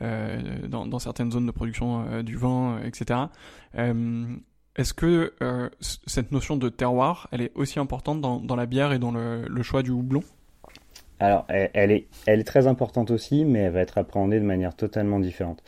[0.00, 3.20] dans, certaines zones de production du vin, etc.
[3.74, 5.34] Est-ce que
[5.80, 9.82] cette notion de terroir, elle est aussi importante dans, la bière et dans le, choix
[9.82, 10.22] du houblon?
[11.20, 15.62] Alors, elle est très importante aussi, mais elle va être appréhendée de manière totalement différente.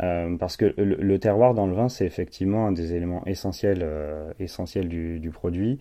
[0.00, 4.32] Euh, parce que le, terroir dans le vin, c'est effectivement un des éléments essentiels, euh,
[4.38, 5.80] essentiels du, du produit.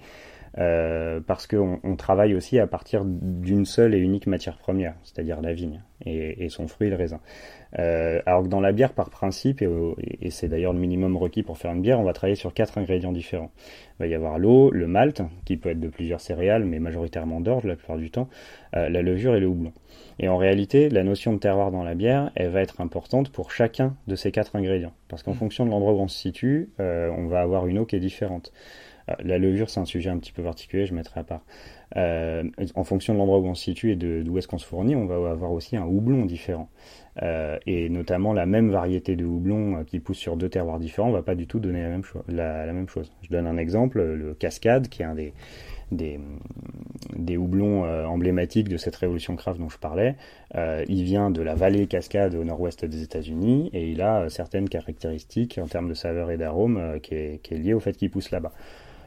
[0.59, 5.41] Euh, parce qu'on on travaille aussi à partir d'une seule et unique matière première, c'est-à-dire
[5.41, 7.21] la vigne et, et, son fruit, le raisin.
[7.77, 9.69] Euh, alors que dans la bière, par principe, et,
[10.21, 12.77] et c'est d'ailleurs le minimum requis pour faire une bière, on va travailler sur quatre
[12.77, 13.51] ingrédients différents.
[13.99, 17.39] Il va y avoir l'eau, le malt, qui peut être de plusieurs céréales, mais majoritairement
[17.39, 18.27] d'orge la plupart du temps,
[18.75, 19.71] euh, la levure et le houblon.
[20.19, 23.51] Et en réalité, la notion de terroir dans la bière, elle va être importante pour
[23.51, 24.93] chacun de ces quatre ingrédients.
[25.07, 25.35] Parce qu'en mmh.
[25.35, 28.01] fonction de l'endroit où on se situe, euh, on va avoir une eau qui est
[28.01, 28.51] différente.
[29.09, 31.41] Euh, la levure, c'est un sujet un petit peu particulier, je mettrai à part.
[31.97, 32.43] Euh,
[32.75, 35.05] en fonction de l'endroit où on se situe et d'où est-ce qu'on se fournit, on
[35.05, 36.69] va avoir aussi un houblon différent.
[37.21, 41.23] Euh, et notamment la même variété de houblon qui pousse sur deux terroirs différents va
[41.23, 43.11] pas du tout donner la même, chose.
[43.23, 45.33] Je donne un exemple, le cascade, qui est un des,
[45.91, 46.19] des,
[47.17, 50.15] des houblons emblématiques de cette révolution craft dont je parlais.
[50.55, 55.59] il vient de la vallée Cascade au nord-ouest des États-Unis et il a certaines caractéristiques
[55.61, 58.29] en termes de saveur et d'arôme qui, est, qui est lié au fait qu'il pousse
[58.29, 58.53] là-bas.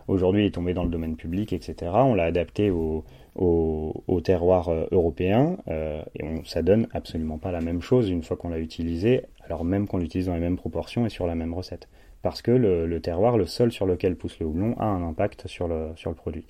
[0.08, 1.92] Aujourd'hui, il est tombé dans le domaine public, etc.
[1.94, 3.04] On l'a adapté au,
[3.36, 8.22] au, terroir euh, européen euh, et on, ça donne absolument pas la même chose une
[8.22, 11.34] fois qu'on l'a utilisé, alors même qu'on l'utilise dans les mêmes proportions et sur la
[11.34, 11.88] même recette.
[12.22, 15.66] Parce que le, terroir, le sol sur lequel pousse le houblon, a un impact sur
[15.66, 16.44] le, sur le produit.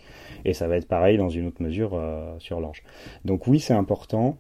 [0.45, 2.83] Et ça va être pareil dans une autre mesure euh, sur l'orge.
[3.25, 4.37] Donc oui, c'est important.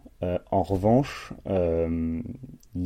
[0.50, 2.22] en revanche, il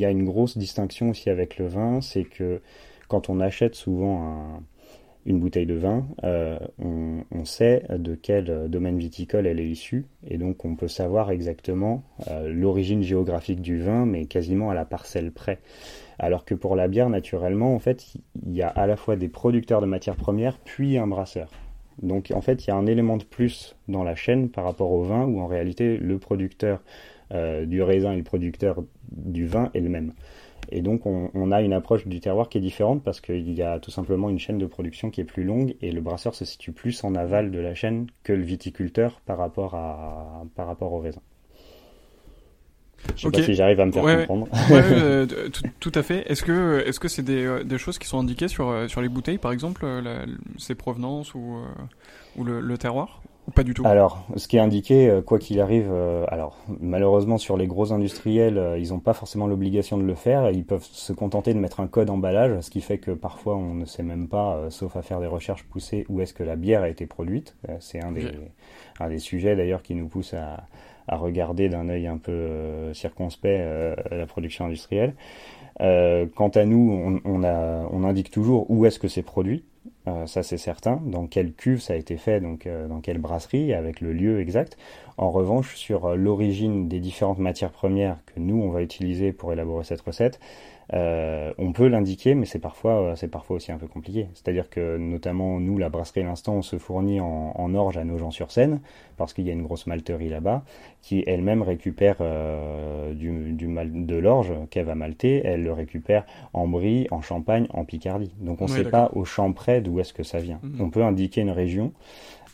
[0.01, 2.61] y a une grosse distinction aussi avec le vin, c'est que
[3.09, 4.63] quand on achète souvent un,
[5.27, 10.39] une bouteille de vin, euh, on, sait de quel domaine viticole elle est issue, et
[10.39, 15.33] donc on peut savoir exactement euh, l'origine géographique du vin, mais quasiment à la parcelle
[15.33, 15.59] près.
[16.19, 18.15] Alors que pour la bière, naturellement, en fait,
[18.47, 21.51] il y a à la fois des producteurs de matières premières, puis un brasseur.
[22.03, 24.93] Donc en fait, il y a un élément de plus dans la chaîne par rapport
[24.93, 26.83] au vin, où en réalité, le producteur
[27.33, 30.13] euh, du raisin et le producteur du vin est le même.
[30.71, 33.79] Et donc on, a une approche du terroir qui est différente parce qu'il y a
[33.79, 36.73] tout simplement une chaîne de production qui est plus longue et le brasseur se situe
[36.73, 40.99] plus en aval de la chaîne que le viticulteur par rapport, à, par rapport au
[40.99, 41.23] raisin.
[43.15, 44.49] Je sais pas si j'arrive à me faire comprendre.
[44.71, 45.27] Euh,
[45.81, 46.31] tout, à fait.
[46.31, 49.01] Est-ce que est-ce que c'est des, euh, des, choses qui sont indiquées sur euh, sur
[49.01, 50.25] les bouteilles, par exemple, la,
[50.59, 51.59] ses provenances ou
[52.37, 53.23] ou le, le terroir?
[53.55, 57.39] Pas du tout Alors, ce qui est indiqué, euh, quoi qu'il arrive, euh, alors malheureusement
[57.39, 60.51] sur les gros industriels, euh, ils n'ont pas forcément l'obligation de le faire.
[60.51, 63.75] Ils peuvent se contenter de mettre un code emballage, ce qui fait que parfois on
[63.75, 66.83] ne sait même pas, sauf à faire des recherches poussées, où est-ce que la bière
[66.83, 67.57] a été produite.
[67.81, 68.29] C'est un des,
[69.01, 70.65] un des sujets d'ailleurs qui nous pousse à,
[71.09, 73.63] à regarder d'un œil un peu circonspect
[74.11, 75.15] la production industrielle.
[75.79, 79.65] quant à nous, on, on, a, on indique toujours où est-ce que c'est produit.
[80.09, 81.01] Euh, ça c'est certain.
[81.05, 84.41] Dans quelle cuve ça a été fait, donc euh, dans quelle brasserie, avec le lieu
[84.41, 84.77] exact.
[85.17, 89.53] En revanche, sur euh, l'origine des différentes matières premières que nous on va utiliser pour
[89.53, 90.39] élaborer cette recette,
[90.95, 94.29] euh, on peut l'indiquer, mais c'est parfois, euh, c'est parfois aussi un peu compliqué.
[94.35, 98.19] C'est-à-dire que notamment nous, la brasserie L'Instant, on se fournit en, en orge à nos
[98.19, 98.81] gens sur scène
[99.17, 100.63] parce qu'il y a une grosse malterie là-bas
[101.03, 106.25] qui elle-même récupère euh, du, du mal de l'orge qu'elle va malter, elle le récupère
[106.53, 108.33] en Brie, en Champagne, en Picardie.
[108.41, 110.61] Donc on ne sait pas au champ près d'où est-ce que ça vient.
[110.63, 110.81] Mhm.
[110.81, 111.93] On peut indiquer une région.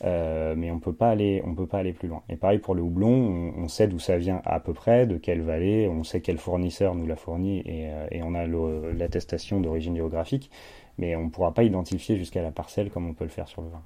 [0.03, 2.23] Euh, mais on peut pas aller, on peut pas aller plus loin.
[2.29, 5.41] Et pareil pour le houblon, on, sait d'où ça vient à peu près, de quelle
[5.41, 9.95] vallée, on sait quel fournisseur nous l'a fourni et, euh, et on a l'attestation d'origine
[9.95, 10.49] géographique,
[10.97, 13.61] mais on ne pourra pas identifier jusqu'à la parcelle comme on peut le faire sur
[13.61, 13.83] le vin.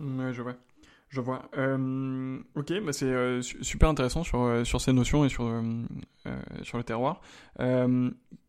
[0.00, 0.54] Ouais, je vois.
[1.08, 1.42] Je vois.
[1.58, 5.50] Euh, ok, bah c'est super intéressant sur, sur ces notions et sur,
[6.62, 7.20] sur le terroir.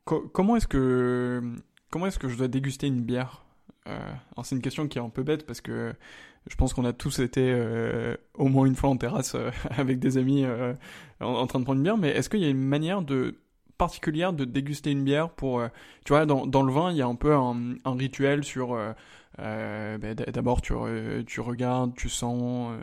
[0.06, 1.42] comment est-ce que
[2.06, 3.46] est-ce que je dois déguster une bière?
[3.86, 5.94] Alors c'est une question qui est un peu bête parce que
[6.48, 10.00] je pense qu'on a tous été euh, au moins une fois en terrasse euh, avec
[10.00, 10.74] des amis euh,
[11.20, 13.38] en, train de prendre une bière, mais est-ce qu'il y a une manière de
[13.78, 15.64] particulière de déguster une bière pour
[16.06, 18.78] tu vois dans, dans le vin il y a un peu un, un rituel sur
[19.40, 20.76] ben, d'abord tu,
[21.26, 22.78] tu regardes tu sens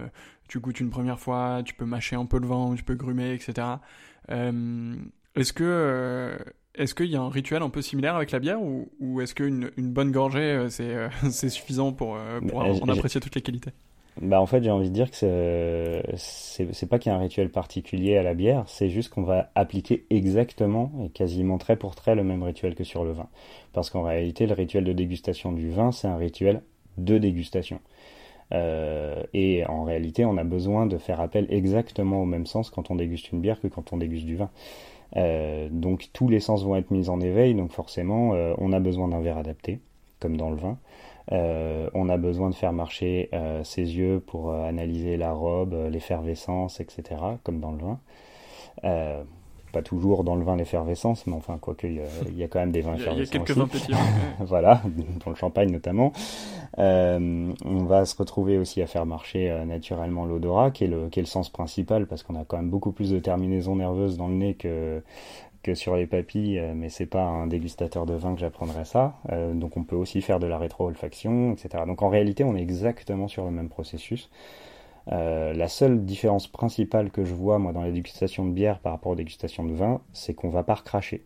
[0.49, 3.33] tu goûtes une première fois tu peux mâcher un peu le vin tu peux grumer
[3.33, 3.68] etc
[4.29, 6.37] est-ce que
[6.74, 9.35] est-ce qu'il y a un rituel un peu similaire avec la bière ou, ou est-ce
[9.35, 13.35] qu'une une bonne gorgée, euh, c'est euh, c'est suffisant pour, euh, pour en apprécier toutes
[13.35, 13.72] les qualités?
[14.20, 17.50] Bah en fait j'ai envie de dire que c'est pas qu'il y a un rituel
[17.50, 22.16] particulier à la bière, c'est juste qu'on va appliquer exactement et quasiment trait pour trait
[22.16, 23.28] le même rituel que sur le vin.
[23.72, 26.62] Parce qu'en réalité le rituel de dégustation du vin c'est un rituel
[26.96, 27.81] de dégustation.
[28.52, 32.90] Euh, et en réalité on a besoin de faire appel exactement au même sens quand
[32.90, 34.50] on déguste une bière que quand on déguste du vin.
[35.16, 38.81] Euh, donc tous les sens vont être mis en éveil, donc forcément euh, on a
[38.81, 39.81] besoin d'un verre adapté,
[40.21, 40.79] comme dans le vin.
[41.33, 43.31] Euh, on a besoin de faire marcher
[43.64, 47.03] ses yeux pour analyser la robe, l'effervescence, etc.,
[47.42, 49.25] comme dans le vin
[49.72, 52.00] pas toujours dans le vin l'effervescence, mais enfin, quoique, il
[52.37, 53.33] y, a, quand même des vins effervescents.
[53.33, 53.98] Il y a quelques vins pétillants.
[54.40, 54.83] voilà,
[55.24, 56.12] dans le champagne notamment.
[56.78, 61.09] Euh, on va se retrouver aussi à faire marcher euh, naturellement l'odorat, qui, est le,
[61.09, 64.16] qui est le sens principal, parce qu'on a quand même beaucoup plus de terminaisons nerveuses
[64.16, 65.02] dans le nez que,
[65.62, 69.14] que sur les papilles, euh, mais c'est pas un dégustateur de vin que j'apprendrai ça.
[69.31, 71.85] Euh, donc on peut aussi faire de la rétro-olfaction, etc.
[71.87, 74.31] Donc en réalité, on est exactement sur le même processus.
[75.11, 78.92] Euh, la seule différence principale que je vois moi dans la dégustation de bière par
[78.92, 81.25] rapport aux dégustations de vin, c'est qu'on va pas recracher.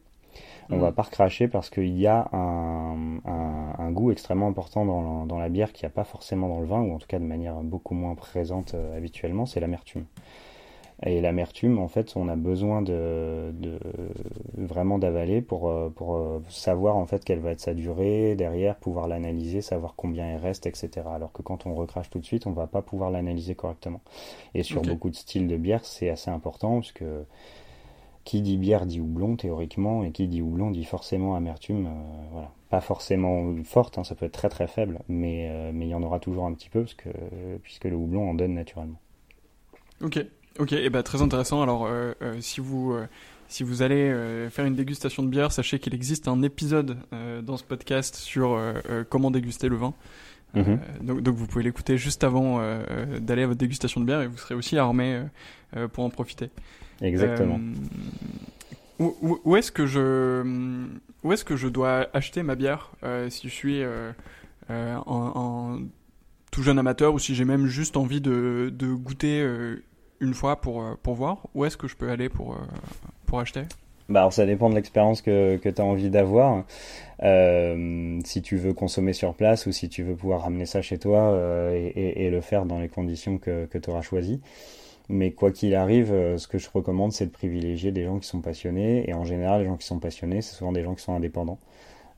[0.70, 0.94] On va mm.
[0.94, 5.72] pas recracher parce qu'il y a un, un, goût extrêmement important dans, dans la bière
[5.72, 7.94] qu'il n'y a pas forcément dans le vin, ou en tout cas de manière beaucoup
[7.94, 10.04] moins présente euh, habituellement, c'est l'amertume.
[11.04, 13.78] Et l'amertume, en fait, on a besoin de, de
[14.56, 18.76] vraiment d'avaler pour, euh, pour euh, savoir en fait quelle va être sa durée, derrière
[18.76, 20.90] pouvoir l'analyser, savoir combien il reste, etc.
[21.12, 24.00] Alors que quand on recrache tout de suite, on va pas pouvoir l'analyser correctement.
[24.54, 27.24] Et sur beaucoup de styles de bière, c'est assez important parce que
[28.24, 31.86] qui dit bière dit houblon théoriquement, et qui dit houblon dit forcément amertume.
[31.86, 31.90] Euh,
[32.30, 35.94] voilà, pas forcément forte, hein, ça peut être très très faible, mais mais il y
[35.94, 37.08] en aura toujours un petit peu parce que
[37.64, 39.00] puisque le houblon en donne naturellement.
[40.00, 40.24] Ok,
[40.58, 41.62] Ok, et bah, très intéressant.
[41.62, 43.06] Alors, euh, euh, si vous euh,
[43.48, 44.10] si vous allez
[44.50, 46.96] faire une dégustation de bière, sachez qu'il existe un épisode
[47.42, 48.58] dans ce podcast sur
[49.10, 49.92] comment déguster le vin.
[50.54, 50.78] Mhm.
[51.02, 52.62] donc, donc, vous pouvez l'écouter juste avant
[53.20, 55.22] d'aller à votre dégustation de bière et vous serez aussi armé
[55.92, 56.48] pour en profiter.
[57.02, 57.60] Exactement.
[58.98, 60.42] où, où, est-ce que je
[61.22, 62.90] où est-ce que je dois acheter ma bière
[63.28, 63.82] si je suis
[64.70, 65.78] en,
[66.50, 69.46] tout jeune amateur ou si j'ai même juste envie de, de goûter
[70.22, 72.58] une fois pour, euh, pour voir Où est-ce que je peux aller pour, euh,
[73.26, 73.62] pour acheter?
[74.08, 76.64] Bah alors ça dépend de l'expérience que, que tu as envie d'avoir.
[77.22, 80.98] Euh, si tu veux consommer sur place ou si tu veux pouvoir ramener ça chez
[80.98, 81.38] toi
[81.72, 84.40] et, le faire dans les conditions que, que tu auras choisies.
[85.08, 88.40] Mais quoi qu'il arrive, ce que je recommande, c'est de privilégier des gens qui sont
[88.40, 89.08] passionnés.
[89.08, 91.58] Et en général, les gens qui sont passionnés, c'est souvent des gens qui sont indépendants.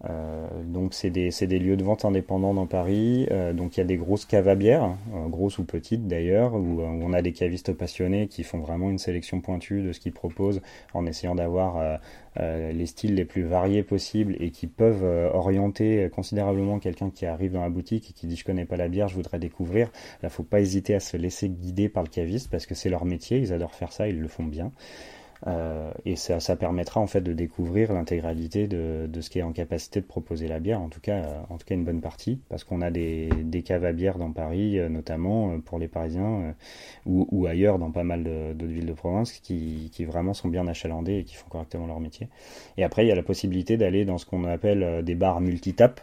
[0.09, 3.27] Euh, donc c'est des, lieux de vente indépendants dans Paris.
[3.31, 6.55] Euh, donc il y a des grosses caves à bière, euh, grosses ou petites d'ailleurs,
[6.55, 10.13] où, on a des cavistes passionnés qui font vraiment une sélection pointue de ce qu'ils
[10.13, 10.61] proposent
[10.93, 11.99] en essayant d'avoir
[12.37, 15.05] les styles les plus variés possibles et qui peuvent
[15.35, 18.89] orienter considérablement quelqu'un qui arrive dans la boutique et qui dit je connais pas la
[18.89, 19.91] bière, je voudrais découvrir.
[20.23, 23.05] Là, faut pas hésiter à se laisser guider par le caviste parce que c'est leur
[23.05, 24.73] métier, ils adorent faire ça, ils le font bien.
[25.47, 29.43] Euh, et ça, ça, permettra en fait de découvrir l'intégralité de, de, ce qui est
[29.43, 32.01] en capacité de proposer la bière, en tout cas, euh, en tout cas une bonne
[32.01, 35.89] partie, parce qu'on a des, des, caves à bière dans Paris, euh, notamment pour les
[35.89, 36.55] Parisiens,
[37.07, 40.67] ou, ou, ailleurs dans pas mal d'autres villes de province, qui, qui, vraiment sont bien
[40.67, 42.29] achalandés et qui font correctement leur métier.
[42.77, 46.01] Et après, il y a la possibilité d'aller dans ce qu'on appelle des bars multitap.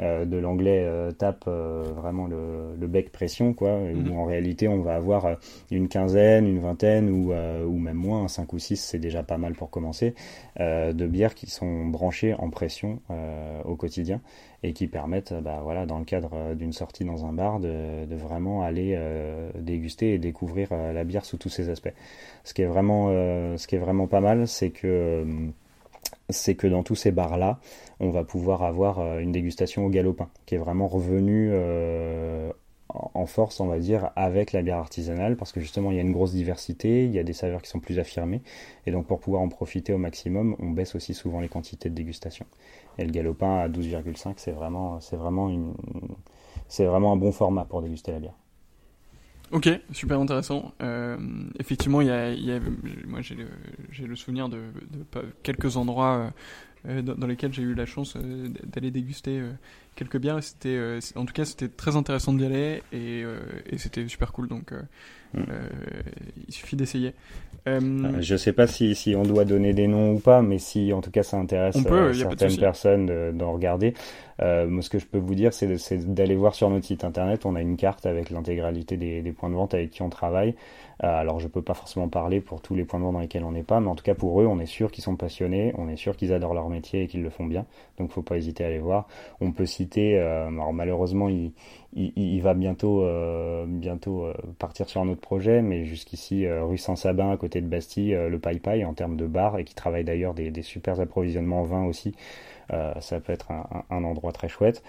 [0.00, 4.12] Euh, de l'anglais euh, tape euh, vraiment le, le, bec pression, quoi, où mhm.
[4.12, 5.38] en réalité on va avoir
[5.70, 9.54] une quinzaine, une vingtaine ou, ou même moins, 5 ou 6, c'est déjà pas mal
[9.54, 10.14] pour commencer,
[10.58, 13.00] de bières qui sont branchées en pression
[13.64, 14.20] au quotidien
[14.62, 18.16] et qui permettent, bah, voilà, dans le cadre d'une sortie dans un bar, de, de
[18.16, 18.98] vraiment aller
[19.58, 21.92] déguster et découvrir la bière sous tous ses aspects.
[22.44, 23.08] Ce qui est vraiment,
[23.56, 25.24] ce qui est vraiment pas mal, c'est que
[26.30, 27.60] c'est que dans tous ces bars-là,
[28.00, 32.52] on va pouvoir avoir euh, une dégustation au galopin, qui est vraiment revenue euh,
[32.88, 36.02] en force, on va dire, avec la bière artisanale, parce que justement, il y a
[36.02, 38.42] une grosse diversité, il y a des saveurs qui sont plus affirmées,
[38.86, 41.94] et donc pour pouvoir en profiter au maximum, on baisse aussi souvent les quantités de
[41.94, 42.46] dégustation.
[42.98, 45.50] Et le galopin à 12,5, c'est vraiment, c'est vraiment
[46.68, 48.45] c'est vraiment un bon format pour déguster la bière.
[49.52, 50.74] Ok, super intéressant.
[50.82, 51.16] Euh,
[51.58, 52.60] effectivement, il y a, y a,
[53.06, 53.46] moi j'ai le,
[54.06, 54.58] le souvenir de,
[54.90, 55.04] de,
[55.42, 56.32] quelques endroits
[56.88, 59.52] euh, dans, dans, lesquels j'ai eu la chance euh, d'aller déguster euh,
[59.96, 60.42] quelques bières.
[60.42, 63.24] C'était, euh, en tout cas, c'était très intéressant d'y aller et,
[63.70, 64.46] et c'était super cool.
[64.48, 64.72] Donc,
[65.34, 65.42] mm.
[66.46, 67.14] il suffit d'essayer.
[67.66, 71.00] je sais pas si, si on doit donner des noms ou pas, mais si en
[71.00, 71.76] tout cas ça intéresse
[72.14, 73.94] certaines personnes d'en regarder.
[74.42, 77.46] Euh, moi, ce que je peux vous dire, c'est d'aller voir sur notre site internet.
[77.46, 80.54] On a une carte avec l'intégralité des, des, points de vente avec qui on travaille.
[81.04, 83.44] Euh, alors, je peux pas forcément parler pour tous les points de vente dans lesquels
[83.44, 85.72] on n'est pas, mais en tout cas pour eux, on est sûr qu'ils sont passionnés,
[85.76, 87.66] on est sûr qu'ils adorent leur métier et qu'ils le font bien.
[87.98, 89.06] Donc, faut pas hésiter à aller voir.
[89.40, 91.52] On peut citer, euh, alors malheureusement, il,
[91.96, 96.78] il, il va bientôt, euh, bientôt euh, partir sur un autre projet, mais jusqu'ici, rue
[96.78, 100.04] Saint-Sabin, à côté de Bastille, le Pai Pai en termes de bar et qui travaille
[100.04, 102.14] d'ailleurs des, des super approvisionnements en vin aussi.
[102.72, 104.82] Euh, ça peut être un, un, endroit très chouette.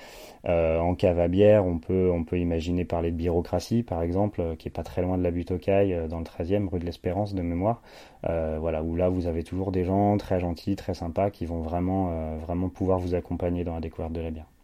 [0.46, 4.42] Euh, en cave à bière, on peut, on peut imaginer parler de bureaucratie, par exemple,
[4.42, 6.80] euh, qui est pas très loin de la butte aux cailles, dans le 13e, rue
[6.80, 7.82] de l'Espérance, de mémoire.
[8.24, 12.38] voilà, où là, vous avez toujours des gens très gentils, très sympas, qui vont vraiment,
[12.38, 14.57] vraiment pouvoir vous accompagner dans la découverte de la bière.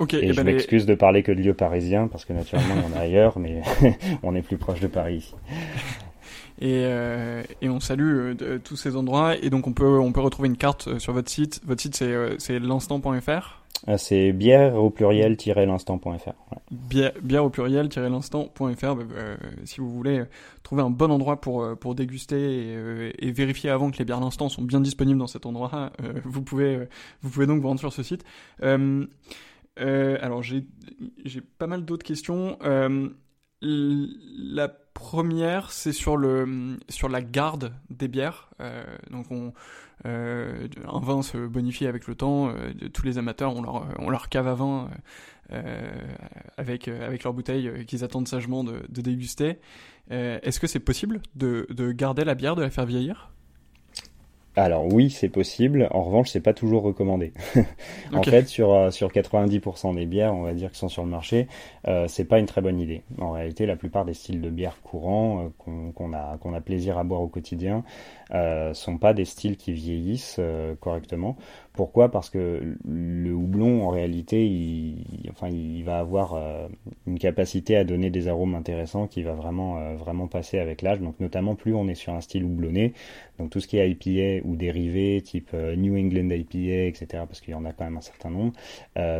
[0.00, 2.74] Okay, et, eh je ben m'excuse de parler que de lieux parisiens parce que naturellement
[2.76, 3.62] il y en a ailleurs, mais
[4.22, 5.34] on est plus proche de Paris.
[6.60, 9.36] Et, euh, et on salue euh, tous ces endroits.
[9.36, 11.60] Et donc on peut, on peut retrouver une carte euh, sur votre site.
[11.64, 13.60] Votre site c'est, c'est l'instant.fr.
[13.86, 16.08] Ah, c'est bière au pluriel-l'instant.fr.
[16.08, 17.12] Ouais.
[17.22, 18.94] Bière, au pluriel-l'instant.fr.
[18.94, 19.04] Bah,
[19.64, 20.22] si vous voulez
[20.62, 24.48] trouver un bon endroit pour, pour déguster et, et vérifier avant que les bières l'instant
[24.48, 25.90] sont bien disponibles dans cet endroit,
[26.24, 26.88] vous, pouvez,
[27.22, 28.24] vous pouvez donc vous rendre sur ce site.
[29.76, 30.66] Alors j'ai,
[31.58, 32.58] pas mal d'autres questions.
[33.60, 36.16] la première, c'est sur
[36.88, 38.48] sur la garde des bières.
[38.60, 39.52] Euh, donc on
[40.06, 42.48] euh, un vin se bonifie avec le temps.
[42.48, 44.90] Euh, tous les amateurs on leur cave à vin
[46.56, 49.58] avec avec leur bouteille qu'ils attendent sagement de, de déguster.
[50.08, 53.33] Est-ce que c'est possible de, de garder la bière, de la faire vieillir?
[54.56, 55.88] Alors oui, c'est possible.
[55.90, 57.32] En revanche, c'est pas toujours recommandé.
[58.12, 61.10] en fait, sur euh, sur 90% des bières, on va dire qui sont sur le
[61.10, 61.48] marché,
[61.88, 63.02] euh, c'est pas une très bonne idée.
[63.20, 66.98] En réalité, la plupart des styles de bière courants euh, qu'on a qu'on a plaisir
[66.98, 67.82] à boire au quotidien
[68.32, 71.36] euh, sont pas des styles qui vieillissent euh, correctement.
[71.74, 72.08] Pourquoi?
[72.08, 76.68] Parce que le houblon, en réalité, il, enfin, il va avoir euh,
[77.08, 81.00] une capacité à donner des arômes intéressants qui va vraiment, euh, vraiment passer avec l'âge.
[81.00, 82.92] Donc, notamment, plus on est sur un style houblonné,
[83.40, 87.40] donc tout ce qui est IPA ou dérivé, type euh, New England IPA, etc., parce
[87.40, 88.52] qu'il y en a quand même un certain nombre,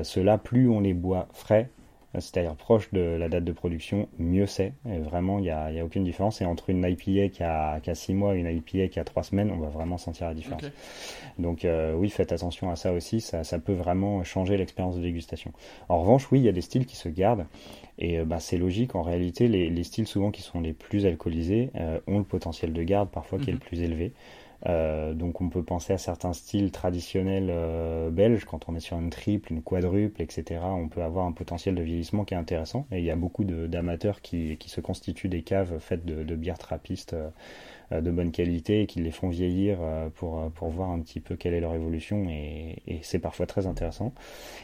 [0.05, 1.71] ceux-là, plus on les boit frais,
[2.15, 4.73] c'est-à-dire proche de la date de production, mieux c'est.
[4.85, 6.41] vraiment, il n'y a, aucune différence.
[6.41, 9.05] Et entre une IPA qui a, qui a 6 mois et une IPA qui a
[9.05, 10.63] 3 semaines, on va vraiment sentir la différence.
[11.39, 15.03] Donc euh, oui, faites attention à ça aussi, ça, ça peut vraiment changer l'expérience de
[15.03, 15.53] dégustation.
[15.89, 17.47] En revanche, oui, il y a des styles qui se gardent.
[17.99, 21.07] Et euh, bah, c'est logique, en réalité, les, les, styles souvent qui sont les plus
[21.07, 23.65] alcoolisés euh, ont le potentiel de garde parfois qui est le mhm.
[23.65, 24.13] plus élevé.
[24.67, 28.99] Euh, donc on peut penser à certains styles traditionnels euh, belges, quand on est sur
[28.99, 30.61] une triple, une quadruple, etc.
[30.65, 32.87] On peut avoir un potentiel de vieillissement qui est intéressant.
[32.91, 36.59] Et il y a beaucoup d'amateurs qui, se constituent des caves faites de, de bières
[36.59, 37.15] trappistes
[37.91, 39.79] de bonne qualité et qui les font vieillir
[40.15, 43.67] pour, pour voir un petit peu quelle est leur évolution et, et c'est parfois très
[43.67, 44.13] intéressant.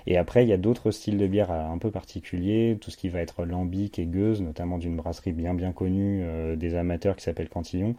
[0.06, 3.08] Et après, il y a d'autres styles de bière un peu particuliers, tout ce qui
[3.08, 6.24] va être lambic et gueuse, notamment d'une brasserie bien bien connue
[6.56, 7.94] des amateurs qui s'appelle Cantillon,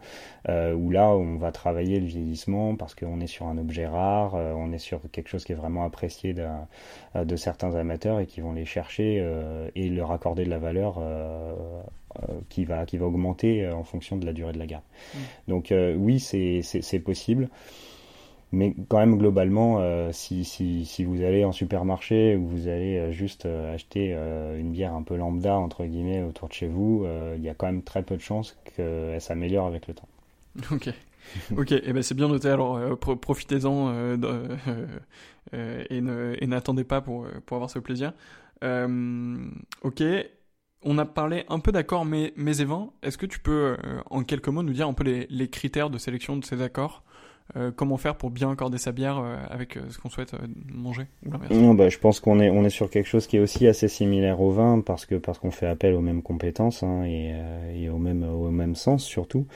[0.48, 4.72] où là on va travailler le vieillissement parce qu'on est sur un objet rare, on
[4.72, 8.64] est sur quelque chose qui est vraiment apprécié de certains amateurs et qui vont les
[8.64, 9.24] chercher
[9.74, 11.54] et leur accorder de la valeur euh,
[12.48, 14.84] qui va qui va augmenter euh, en fonction de la durée de la garde.
[15.14, 15.18] Mm.
[15.48, 17.48] Donc euh, oui, c'est possible.
[18.54, 19.80] Mais quand même, globalement,
[20.12, 25.02] si, si, si, vous allez en supermarché ou vous allez juste acheter une bière un
[25.02, 28.14] peu lambda, entre guillemets, autour de chez vous, il y a quand même très peu
[28.14, 30.08] de chances qu'elle s'améliore avec le temps.
[30.70, 30.90] Ok.
[31.56, 32.50] ok, eh ben c'est bien noté.
[32.50, 34.18] Alors profitez-en
[35.54, 38.12] et n'attendez pas pour, pour avoir ce plaisir.
[38.60, 40.02] ok,
[40.84, 44.48] on a parlé un peu d'accords mais, mais Est-ce que tu peux, euh, en quelques
[44.48, 47.02] mots, nous dire un peu les, critères de sélection de ces accords
[47.56, 50.34] euh, Comment faire pour bien accorder sa bière euh, avec ce qu'on souhaite
[50.72, 51.06] manger
[51.50, 53.88] non, bah, Je pense qu'on est, on est sur quelque chose qui est aussi assez
[53.88, 57.34] similaire au vin parce que parce qu'on fait appel aux mêmes compétences hein, et,
[57.74, 59.46] et, au, même, au même sens surtout.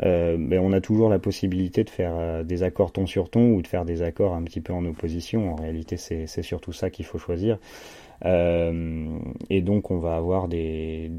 [0.00, 3.68] Ben, on a toujours la possibilité de faire des accords ton sur ton ou de
[3.68, 5.52] faire des accords un petit peu en opposition.
[5.52, 7.58] En réalité, c'est surtout ça qu'il faut choisir.
[8.24, 9.18] Euh,
[9.50, 11.10] et donc on va avoir des,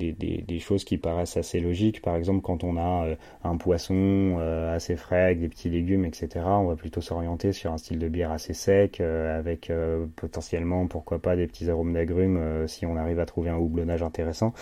[0.59, 2.01] choses qui paraissent assez logiques.
[2.01, 6.05] Par exemple, quand on a euh, un poisson euh, assez frais avec des petits légumes,
[6.05, 9.71] etc., on va plutôt s'orienter sur un style de bière assez sec, avec
[10.15, 14.53] potentiellement, pourquoi pas, des petits arômes d'agrumes si on arrive à trouver un houblonnage intéressant.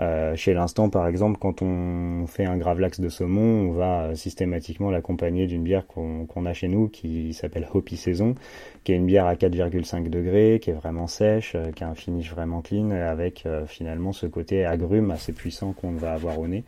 [0.00, 4.90] Euh, chez l'instant, par exemple, quand on fait un gravlax de saumon, on va systématiquement
[4.90, 8.34] l'accompagner d'une bière qu'on a chez nous qui s'appelle Hopi Saison,
[8.82, 11.94] qui est une bière à 4,5 degrés, qui est vraiment sèche, euh, qui a un
[11.94, 16.48] finish vraiment clean, avec euh, finalement ce côté agrume assez puissant qu'on va avoir au
[16.48, 16.64] nez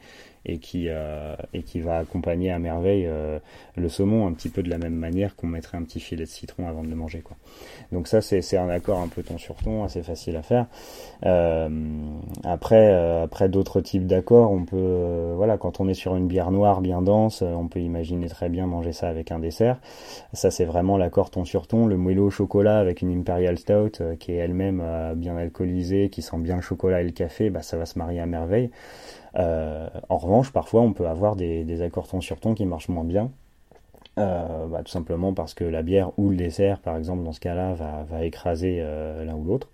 [0.49, 3.41] et qui, euh, et qui va accompagner à merveille euh,
[3.77, 6.31] le saumon un petit peu de la même manière qu'on mettrait un petit filet de
[6.31, 7.21] citron avant de le manger.
[7.21, 7.37] Quoi.
[7.91, 10.67] Donc ça c'est un accord un peu ton sur ton, assez facile à faire.
[11.25, 11.69] Euh,
[12.45, 16.81] après après d'autres types d'accords, on peut voilà quand on est sur une bière noire
[16.81, 19.81] bien dense, on peut imaginer très bien manger ça avec un dessert.
[20.33, 24.01] Ça c'est vraiment l'accord ton sur ton, le moello au chocolat avec une imperial stout
[24.21, 24.83] qui est elle-même
[25.17, 28.21] bien alcoolisée, qui sent bien le chocolat et le café, bah ça va se marier
[28.21, 28.71] à merveille.
[29.39, 33.05] Euh, en revanche, parfois, on peut avoir des, accords ton sur ton qui marchent moins
[33.05, 33.31] bien.
[34.19, 37.41] Euh, bah, tout simplement parce que la bière ou le dessert, par exemple, dans ce
[37.41, 39.69] cas-là, va, écraser euh, l'un ou l'autre.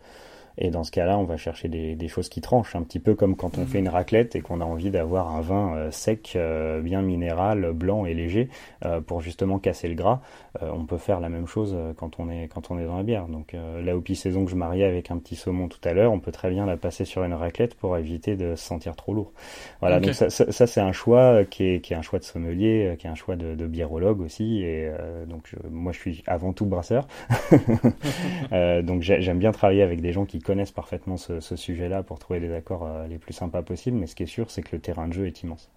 [0.58, 3.14] Et dans ce cas-là, on va chercher des, des, choses qui tranchent, un petit peu
[3.14, 3.66] comme quand on mhm.
[3.66, 7.72] fait une raclette et qu'on a envie d'avoir un vin euh, sec, euh, bien minéral,
[7.72, 8.48] blanc et léger
[8.84, 10.20] euh, pour justement casser le gras.
[10.60, 13.26] on peut faire la même chose quand on est quand on est dans la bière.
[13.26, 16.20] Donc la hopi saison que je mariais avec un petit saumon tout à l'heure, on
[16.20, 19.32] peut très bien la passer sur une raclette pour éviter de se sentir trop lourd.
[19.80, 22.96] Voilà, donc ça, ça, c'est un choix qui est, qui est un choix de sommelier,
[22.98, 24.62] qui est un choix de, de biérologue aussi.
[24.62, 24.90] Et
[25.26, 27.06] donc moi je suis avant tout brasseur,
[28.82, 32.52] donc j'aime bien travailler avec des gens qui connaissent parfaitement ce, sujet-là pour trouver les
[32.52, 35.08] accords euh, les plus sympas possibles, mais ce qui est sûr, c'est que le terrain
[35.08, 35.68] de jeu est immense.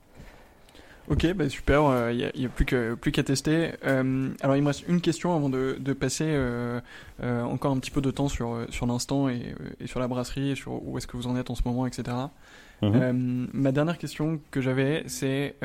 [1.08, 3.74] Ok, bah super, il euh, n'y a, plus qu'à plus tester.
[3.86, 6.36] Euh, alors il me reste une question avant de, passer
[7.22, 9.56] encore un petit peu de temps sur, sur l'instant et,
[9.86, 12.18] sur la brasserie, et sur où est-ce que vous en êtes en ce moment, etc.
[12.82, 13.50] Mhm.
[13.54, 15.56] ma dernière question que j'avais, c'est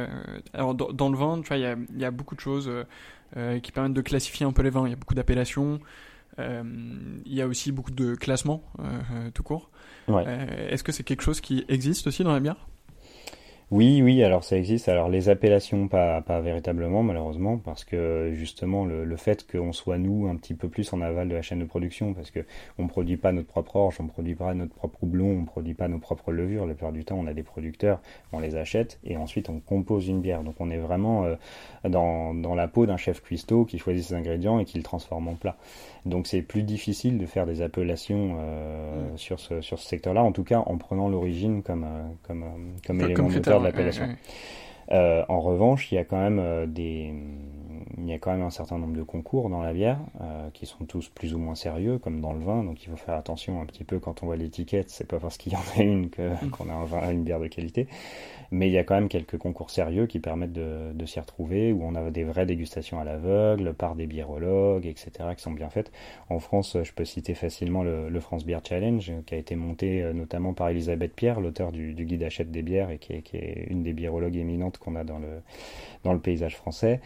[0.53, 2.71] alors dans, le vin, tu vois, il y a, y a, beaucoup de choses
[3.63, 4.87] qui permettent de classifier un peu les vins.
[4.87, 5.81] Il y a beaucoup d'appellations.
[6.39, 6.63] Euh,
[7.27, 9.71] il y a aussi beaucoup de classements euh, euh, tout court.
[10.09, 12.67] Est-ce que c'est quelque chose qui existe aussi dans la bière?
[13.71, 14.89] Oui, oui, alors ça existe.
[14.89, 19.97] Alors les appellations, pas, pas véritablement, malheureusement, parce que justement le, le fait qu'on soit
[19.97, 22.41] nous un petit peu plus en aval de la chaîne de production, parce que
[22.79, 25.87] on produit pas notre propre orge, on produit pas notre propre houblon, on produit pas
[25.87, 26.67] nos propres levures.
[26.67, 28.01] La plupart du temps, on a des producteurs,
[28.33, 30.43] on les achète et ensuite on compose une bière.
[30.43, 31.37] Donc on est vraiment euh,
[31.89, 35.29] dans, dans la peau d'un chef cuistot qui choisit ses ingrédients et qui le transforme
[35.29, 35.57] en plat.
[36.07, 39.19] Donc c'est plus difficile de faire des appellations euh, mm.
[39.19, 42.45] sur ce sur ce secteur-là, en tout cas en prenant l'origine comme euh, comme
[42.87, 44.09] comme, élément moteur de l'appellation.
[44.93, 47.15] Euh, en revanche, il y a quand même euh, des,
[47.99, 50.67] il y a quand même un certain nombre de concours dans la bière euh, qui
[50.67, 52.63] sont tous plus ou moins sérieux, comme dans le vin.
[52.65, 54.91] Donc il faut faire attention un petit peu quand on voit l'étiquette.
[54.91, 56.51] C'est pas parce qu'il y en a une mm.
[56.51, 57.89] qu'on a un vin, une bière de qualité.
[58.51, 61.73] Mais il y a quand même quelques concours sérieux qui permettent de, de s'y retrouver,
[61.73, 65.71] où on a des vraies dégustations à l'aveugle par des biérologues, etc., qui sont bien
[65.71, 65.93] faites.
[66.29, 70.03] En France, je peux citer facilement le, le France Beer Challenge, qui a été monté
[70.13, 73.37] notamment par Elisabeth Pierre, l'auteur du, du, guide Achète des bières et qui est, qui
[73.37, 75.43] est une des biérologues éminentes qu'on a dans le,
[76.05, 77.01] dans le paysage français.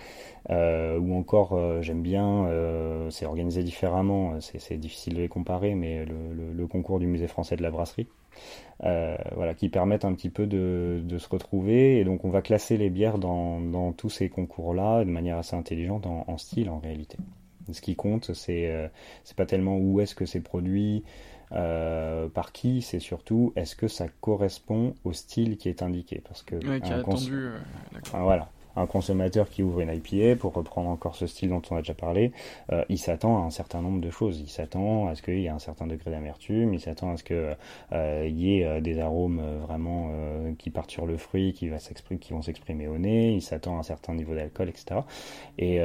[1.00, 2.48] Ou encore j'aime bien,
[3.10, 7.62] c'est organisé différemment, c'est difficile de les comparer, mais le, concours du musée français de
[7.62, 8.08] la brasserie.
[8.80, 11.98] voilà, qui permettent un petit peu de, se retrouver.
[11.98, 16.06] Et donc, on va classer les bières dans, tous ces concours-là de manière assez intelligente
[16.06, 17.18] en, style en réalité.
[17.72, 18.90] Ce qui compte, c'est
[19.24, 21.04] c'est pas tellement où est-ce que c'est produit,
[21.52, 26.20] euh, par qui, c'est surtout est-ce que ça correspond au style qui est indiqué.
[26.26, 27.58] Parce que qui a attendu, euh,
[28.12, 31.80] voilà un consommateur qui ouvre une IPA, pour reprendre encore ce style dont on a
[31.80, 32.32] déjà parlé,
[32.72, 34.40] euh, il s'attend à un certain nombre de choses.
[34.40, 37.24] Il s'attend à ce qu'il y ait un certain degré d'amertume, il s'attend à ce
[37.24, 37.56] qu'il
[37.92, 40.10] euh, y ait euh, des arômes vraiment
[40.58, 44.14] qui partent sur le fruit, qui, vont s'exprimer au nez, il s'attend à un certain
[44.14, 45.00] niveau d'alcool, etc.
[45.58, 45.80] Et,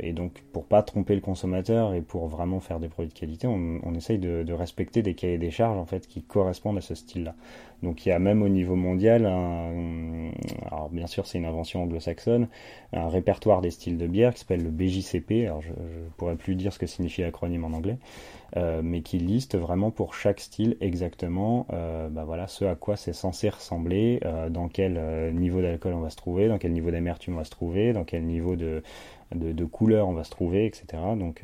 [0.00, 3.46] et, donc, pour pas tromper le consommateur et pour vraiment faire des produits de qualité,
[3.46, 6.82] on, on essaye de, de respecter des cahiers des charges en fait qui correspondent à
[6.82, 7.34] ce style-là.
[7.82, 12.48] Donc il y a même au niveau mondial, alors bien sûr c'est une invention anglo-saxonne,
[12.92, 15.46] un répertoire des styles de bière qui s'appelle le BJCP.
[15.46, 17.98] Alors je, ne pourrais plus dire ce que signifie l'acronyme en anglais,
[18.56, 22.96] euh, mais qui liste vraiment pour chaque style exactement, euh, bah voilà, ce à quoi
[22.96, 26.90] c'est censé ressembler, euh, dans quel niveau d'alcool on va se trouver, dans quel niveau
[26.90, 28.82] d'amertume on va se trouver, dans quel niveau de
[29.34, 30.86] de, couleur on va se trouver, etc.
[31.18, 31.42] Donc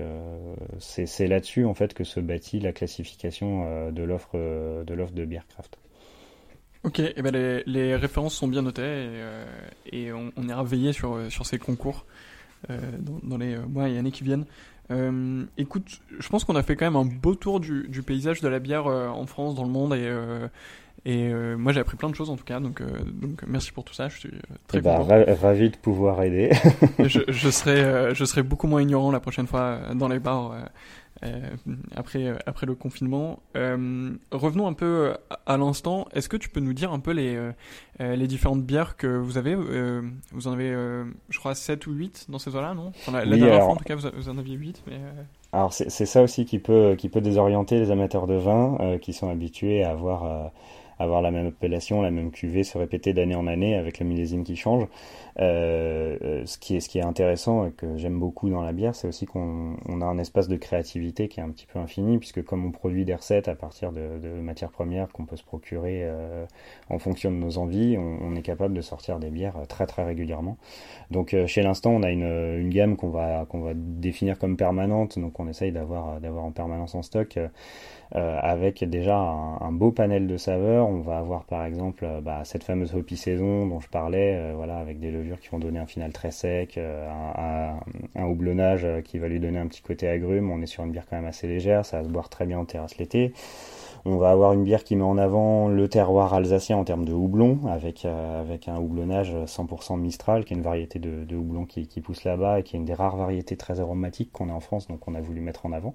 [0.78, 5.44] c'est là-dessus en fait que se bâtit la classification de l'offre de de bière.
[6.84, 9.44] Ok, et eh ben les, les, références sont bien notées et, euh,
[9.92, 12.04] et on, on, ira veiller sur, sur ces concours
[12.70, 14.46] euh, dans, dans, les mois et années qui viennent.
[14.90, 18.40] Euh, écoute, je pense qu'on a fait quand même un beau tour du, du paysage
[18.40, 20.48] de la bière euh, en France, dans le monde et, euh,
[21.04, 23.94] et moi j'ai appris plein de choses en tout cas, donc, donc merci pour tout
[23.94, 24.30] ça, je suis
[24.68, 25.00] très bah,
[25.40, 26.50] ravi de pouvoir aider.
[27.00, 30.60] je, je, serai, je serai beaucoup moins ignorant la prochaine fois dans les bars euh,
[31.94, 33.40] après, euh, après le confinement.
[33.56, 35.14] Euh, revenons un peu
[35.46, 36.06] à, l'instant.
[36.12, 37.38] Est-ce que tu peux nous dire un peu les,
[38.00, 40.70] les différentes bières que vous avez Vous en avez,
[41.28, 42.92] je crois, 7 ou 8 dans ces eaux-là, non?
[43.12, 44.84] La, dernière fois, en tout cas, vous, en aviez 8.
[44.86, 45.00] Mais,
[45.52, 49.30] Alors, c'est ça aussi qui peut, qui peut désorienter les amateurs de vin qui sont
[49.30, 50.50] habitués à avoir
[50.98, 54.44] avoir la même appellation, la même cuvée, se répéter d'année en année avec le millésime
[54.44, 54.86] qui change.
[55.38, 58.72] Euh, euh, ce, qui est, ce qui est intéressant et que j'aime beaucoup dans la
[58.72, 62.18] bière, c'est aussi qu'on a un espace de créativité qui est un petit peu infini,
[62.18, 65.44] puisque comme on produit des recettes à partir de, de matières premières qu'on peut se
[65.44, 66.44] procurer euh,
[66.90, 70.56] en fonction de nos envies, on, est capable de sortir des bières très très régulièrement.
[71.10, 75.18] Donc chez l'instant, on a une, une gamme qu'on va, qu'on va définir comme permanente,
[75.18, 77.38] donc on essaye d'avoir en permanence en stock.
[78.14, 80.86] Euh, avec déjà un, beau panel de saveurs.
[80.86, 84.52] On va avoir par exemple euh, bah, cette fameuse Hopi Saison dont je parlais, euh,
[84.54, 87.78] voilà, avec des levures qui vont donner un final très sec, un,
[88.14, 90.50] un, houblonnage qui va lui donner un petit côté agrume.
[90.50, 92.58] On est sur une bière quand même assez légère, ça va se boire très bien
[92.58, 93.32] en terrasse l'été.
[94.04, 97.12] On va avoir une bière qui met en avant le terroir alsacien en termes de
[97.12, 101.86] houblon, avec, avec un houblonnage 100% Mistral, qui est une variété de, de houblon qui,
[101.86, 104.60] qui pousse là-bas et qui est une des rares variétés très aromatiques qu'on a en
[104.60, 105.94] France, donc on a voulu mettre en avant.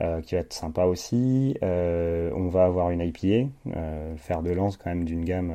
[0.00, 1.56] Euh, qui va être sympa aussi.
[1.64, 5.52] Euh, on va avoir une IPA, euh, faire de lance quand même d'une gamme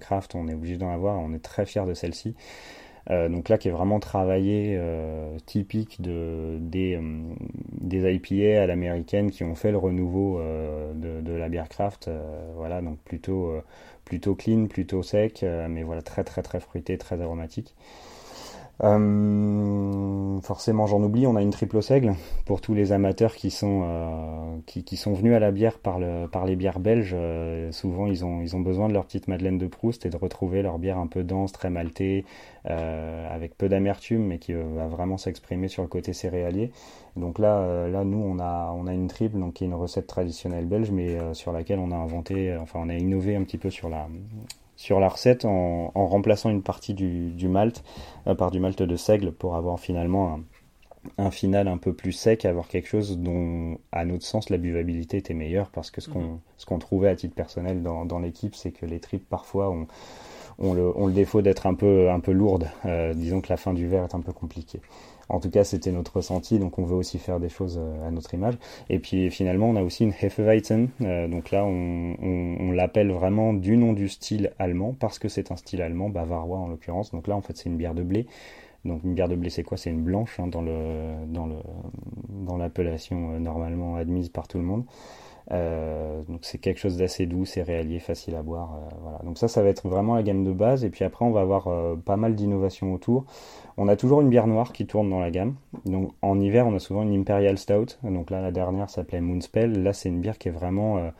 [0.00, 2.34] craft, on est obligé d'en avoir, on est très fier de celle-ci.
[3.10, 4.80] donc là qui est vraiment travaillé
[5.46, 6.98] typique de, des,
[7.80, 12.08] des IPA à l'américaine qui ont fait le renouveau de, de, la bière craft.
[12.56, 13.52] voilà, donc plutôt,
[14.04, 17.74] plutôt clean, plutôt sec, mais voilà très très très fruité, très aromatique.
[18.84, 21.26] Euh, forcément, j'en oublie.
[21.26, 22.14] On a une triple au seigle
[22.46, 26.00] pour tous les amateurs qui sont euh, qui, qui, sont venus à la bière par
[26.00, 27.14] le par les bières belges.
[27.14, 30.16] Euh, souvent, ils ont ils ont besoin de leur petite Madeleine de Proust et de
[30.16, 32.24] retrouver leur bière un peu dense, très maltée,
[32.68, 36.72] euh, avec peu d'amertume, mais qui va vraiment s'exprimer sur le côté céréalier.
[37.16, 40.08] Donc là, là, nous, on a on a une triple, donc qui est une recette
[40.08, 43.70] traditionnelle belge, mais sur laquelle on a inventé, enfin, on a innové un petit peu
[43.70, 44.08] sur la
[44.82, 47.84] sur la recette en, remplaçant une partie du, du malt
[48.26, 50.40] euh, par du malt de seigle pour avoir finalement
[51.18, 55.18] un, final un peu plus sec, avoir quelque chose dont, à notre sens, la buvabilité
[55.18, 56.38] était meilleure parce que ce qu'on mhm.
[56.56, 59.86] ce qu'on trouvait à titre personnel dans, dans l'équipe, c'est que les tripes parfois ont,
[60.74, 62.36] le, défaut d'être un peu, un peu.
[62.84, 64.80] Euh, disons que la fin du verre est un peu compliquée.
[65.32, 68.10] En tout cas, c'était notre ressenti, donc on veut aussi faire des choses euh, à
[68.10, 68.58] notre image.
[68.90, 73.78] Et puis finalement, on a aussi une Hefeweizen, euh, donc là, on, l'appelle vraiment du
[73.78, 77.12] nom du style allemand, parce que c'est un style allemand, bavarois en l'occurrence.
[77.12, 78.26] Donc là, en fait, c'est une bière de blé.
[78.84, 79.78] Donc une bière de blé, c'est quoi?
[79.78, 80.74] C'est une blanche hein, dans le
[81.28, 81.56] dans le
[82.46, 84.84] dans l'appellation euh, normalement admise par tout le monde.
[85.50, 88.74] Euh, donc c'est quelque chose d'assez doux, céréalier, facile à boire.
[88.74, 89.18] Euh, voilà.
[89.24, 90.84] Donc ça, ça va être vraiment la gamme de base.
[90.84, 93.24] Et puis après, on va avoir euh, pas mal d'innovations autour.
[93.76, 95.54] On a toujours une bière noire qui tourne dans la gamme.
[95.84, 97.98] Donc en hiver, on a souvent une Imperial Stout.
[98.02, 99.82] Donc là, la dernière s'appelait Moonspell.
[99.82, 101.10] Là, c'est une bière qui est vraiment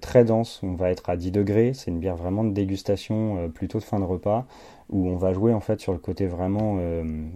[0.00, 0.60] très dense.
[0.62, 1.74] On va être à 10 degrés.
[1.74, 4.46] C'est une bière vraiment de dégustation, plutôt de fin de repas,
[4.88, 6.78] où on va jouer en fait sur le côté vraiment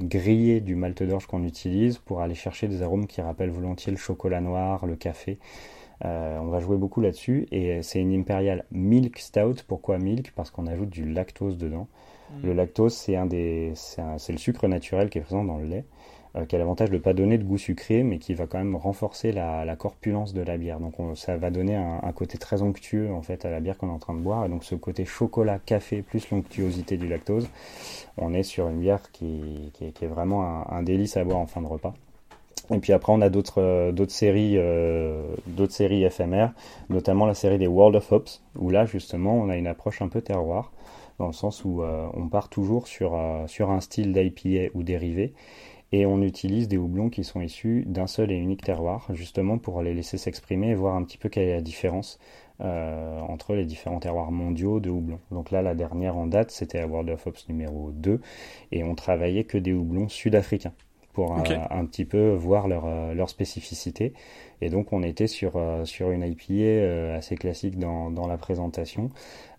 [0.01, 3.99] grillé du malt d'orge qu'on utilise pour aller chercher des arômes qui rappellent volontiers le
[3.99, 5.39] chocolat noir, le café.
[6.05, 9.65] On va jouer beaucoup là-dessus et c'est une Imperial Milk Stout.
[9.67, 10.33] Pourquoi milk?
[10.35, 11.89] Parce qu'on ajoute du lactose dedans.
[12.31, 12.47] Mm.
[12.47, 15.85] Le lactose, c'est un des, c'est le sucre naturel qui est présent dans le lait,
[16.37, 18.59] euh, qui a l'avantage de ne pas donner de goût sucré, mais qui va quand
[18.59, 20.81] même renforcer la, corpulence de la bière.
[20.81, 23.93] Donc ça va donner un, côté très onctueux en fait à la bière qu'on est
[23.93, 24.45] en train de boire.
[24.45, 27.49] Et donc ce côté chocolat, café plus l'onctuosité du lactose,
[28.17, 31.67] on est sur une bière qui, est vraiment un, délice à boire en fin de
[31.67, 31.95] repas.
[32.71, 36.53] Et puis après, on a d'autres euh, d'autres séries euh, d'autres séries éphémères,
[36.91, 40.09] notamment la série des World of Hops, où là justement, on a une approche un
[40.09, 40.73] peu terroir
[41.19, 44.83] dans le sens où euh, on part toujours sur, euh, sur un style d'IPA ou
[44.83, 45.33] dérivé,
[45.93, 49.83] et on utilise des houblons qui sont issus d'un seul et unique terroir, justement pour
[49.83, 52.19] les laisser s'exprimer et voir un petit peu quelle est la différence
[52.61, 55.21] entre les différents terroirs mondiaux de houblons.
[55.31, 58.21] Donc là, la dernière en date, c'était World of Hops numéro 2,
[58.73, 60.73] et on travaillait que des houblons sud-africains
[61.19, 64.13] pour un, petit peu voir leur, leur spécificité.
[64.61, 69.11] Et donc on était sur, sur une IPA assez classique dans, dans la présentation,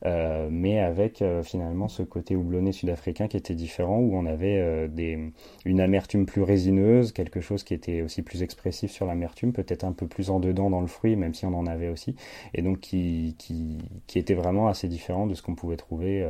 [0.05, 4.57] euh, mais avec euh, finalement ce côté houblonné sud-africain qui était différent, où on avait
[4.57, 5.31] euh, des,
[5.65, 9.91] une amertume plus résineuse, quelque chose qui était aussi plus expressif sur l'amertume, peut-être un
[9.91, 12.15] peu plus en dedans dans le fruit, même si on en avait aussi,
[12.53, 16.25] et donc qui, qui, qui était vraiment assez différent de ce qu'on pouvait trouver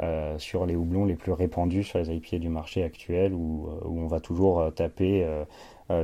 [0.00, 4.00] euh, sur les houblons les plus répandus sur les IPA du marché actuel, où, où
[4.00, 5.26] on va toujours taper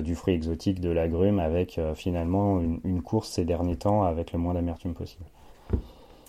[0.02, 4.54] du fruit exotique, de l'agrume, avec finalement une, course ces derniers temps avec le moins
[4.54, 5.24] d'amertume possible.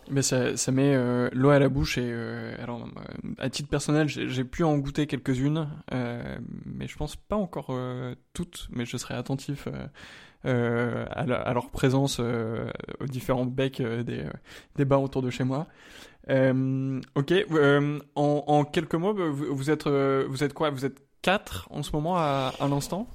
[0.10, 4.07] Mais ça, met euh, l'eau à la bouche et euh, alors euh, à titre personnel
[4.07, 7.72] j'ai pu en goûter quelques-unes mais je pense pas encore
[8.34, 9.68] toutes mais je serai attentif
[10.43, 14.26] à, à, leur présence aux différents becs des,
[14.78, 15.68] des bars autour de chez moi.
[16.30, 17.34] Ok,
[18.15, 20.69] en, en, quelques mots vous, vous êtes vous êtes quoi?
[20.69, 23.07] Vous êtes quatre en ce moment à, à l'instant?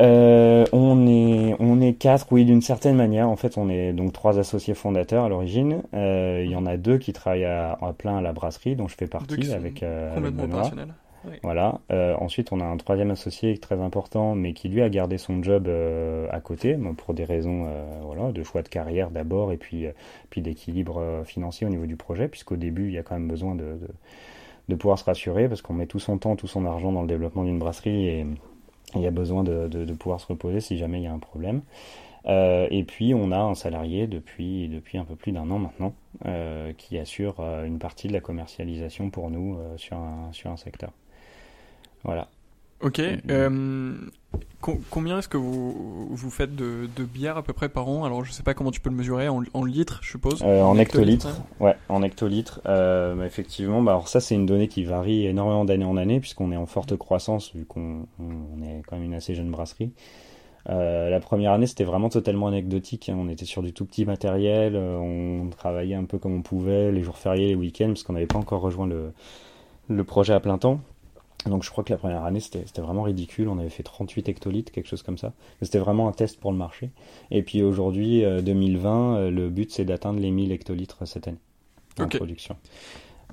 [0.00, 3.28] Euh, on est on est quatre, oui, d'une certaine manière.
[3.28, 5.82] En fait, on est donc trois associés fondateurs à l'origine.
[5.92, 8.94] Euh, il y en a deux qui travaillent à, plein à la brasserie, dont je
[8.94, 10.70] fais partie avec, euh, avec Benoît.
[11.42, 11.80] Voilà.
[11.90, 15.42] Euh, ensuite, on a un troisième associé très important, mais qui lui a gardé son
[15.42, 17.66] job euh, à côté, pour des raisons
[18.02, 19.86] voilà, de choix de carrière d'abord, et puis,
[20.30, 23.54] puis d'équilibre financier au niveau du projet, puisqu'au début, il y a quand même besoin
[23.54, 27.08] de, pouvoir se rassurer, parce qu'on met tout son temps, tout son argent dans le
[27.08, 28.26] développement d'une brasserie, et
[28.94, 31.62] il y a besoin de, pouvoir se reposer si jamais il y a un problème.
[32.26, 35.94] Euh, et puis on a un salarié depuis, depuis un peu plus d'un an maintenant
[36.26, 40.92] euh, qui assure euh, une partie de la commercialisation pour nous sur un secteur.
[42.04, 42.28] Voilà.
[42.80, 43.00] Ok.
[44.90, 48.04] combien est-ce que vous, vous faites de, de bière à peu près par an?
[48.04, 50.42] Alors je sais pas comment tu peux le mesurer en, en litres, je suppose.
[50.42, 51.40] en, hectolitres.
[51.58, 52.60] Ouais, en hectolitres.
[53.24, 56.56] effectivement, bah, alors ça c'est une donnée qui varie énormément d'année en année puisqu'on est
[56.56, 59.92] en forte croissance vu qu'on on est quand même une assez jeune brasserie.
[60.68, 63.08] Euh, la première année, c'était vraiment totalement anecdotique.
[63.08, 63.16] Hein.
[63.18, 66.92] On était sur du tout petit matériel, euh, on travaillait un peu comme on pouvait,
[66.92, 69.12] les jours fériés, les week-ends, parce qu'on n'avait pas encore rejoint le,
[69.88, 70.80] le projet à plein temps.
[71.46, 74.72] Donc je crois que la première année c'était vraiment ridicule, on avait fait 38 hectolitres,
[74.72, 75.32] quelque chose comme ça.
[75.62, 76.90] C'était vraiment un test pour le marché.
[77.30, 81.38] Et puis aujourd'hui, 2020, euh, le but c'est d'atteindre les 1000 hectolitres cette année
[81.98, 82.56] en production.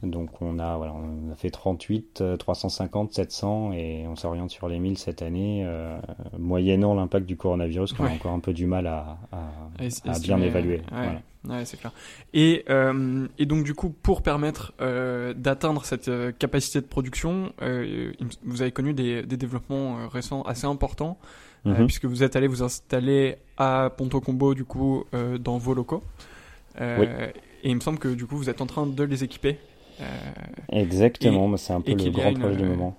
[0.03, 4.77] Donc on a, voilà, on a fait 38, 350, 700 et on s'oriente sur les
[4.77, 5.97] 1000 cette année, euh,
[6.37, 10.81] moyennant l'impact du coronavirus qu'on a encore un peu du mal à, à, bien évaluer.
[10.91, 11.17] Ouais,
[11.65, 11.91] c'est clair.
[12.33, 17.53] Et, euh, et donc du coup, pour permettre euh, d'atteindre cette euh, capacité de production,
[17.61, 18.11] euh,
[18.43, 21.17] vous avez connu des, des développements euh, récents assez importants,
[21.65, 21.85] mhm.
[21.85, 25.05] puisque vous êtes allé vous installer à Ponto Combo du coup
[25.39, 26.03] dans vos locaux.
[26.79, 27.07] Oui.
[27.65, 29.57] Et il me semble que du coup, vous êtes en train de les équiper
[29.99, 30.03] euh,
[30.71, 32.95] Exactement, c'est un peu le grand projet du moment.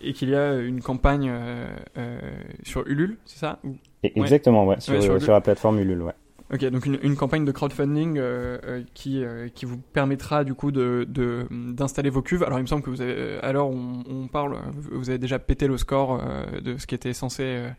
[0.00, 1.68] Et qu'il y a une campagne euh,
[1.98, 2.20] euh,
[2.62, 3.58] sur Ulule, c'est ça?
[4.04, 6.12] Exactement, ouais, sur, sur, la plateforme Ulule, ouais.
[6.52, 9.22] Ok, donc une, une, campagne de crowdfunding euh, qui
[9.54, 11.06] qui vous permettra du coup de
[11.50, 12.42] d'installer vos cuves.
[12.42, 14.58] Alors il me semble que vous avez, alors on, on parle,
[14.90, 16.20] vous avez déjà pété le score
[16.60, 17.70] de ce qui était censé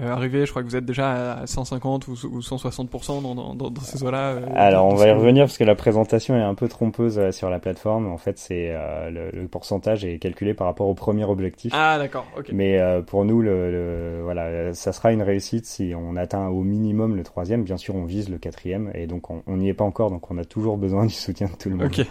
[0.00, 3.80] euh, arrivé, je crois que vous êtes déjà à 150 ou, 160% dans, dans, dans,
[3.80, 4.32] ces eaux-là.
[4.32, 7.30] Euh, Alors on va y revenir parce que la présentation est un peu trompeuse euh,
[7.30, 8.08] sur la plateforme.
[8.08, 8.74] En fait, c'est
[9.10, 11.72] le, pourcentage est calculé par rapport au premier objectif.
[11.76, 12.26] Ah d'accord.
[12.36, 12.48] ok.
[12.52, 17.22] Mais pour nous, le, voilà, ça sera une réussite si on atteint au minimum le
[17.22, 17.62] troisième.
[17.62, 20.10] Bien sûr, on vise le quatrième et donc on n'y est pas encore.
[20.10, 21.86] Donc on a toujours besoin du soutien de tout le monde.
[21.86, 22.04] Ok,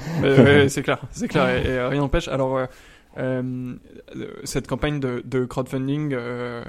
[0.69, 2.29] c'est clair, c'est clair et, rien n'empêche.
[2.29, 2.59] Alors
[4.43, 6.13] cette campagne de, de crowdfunding.
[6.13, 6.63] Euh,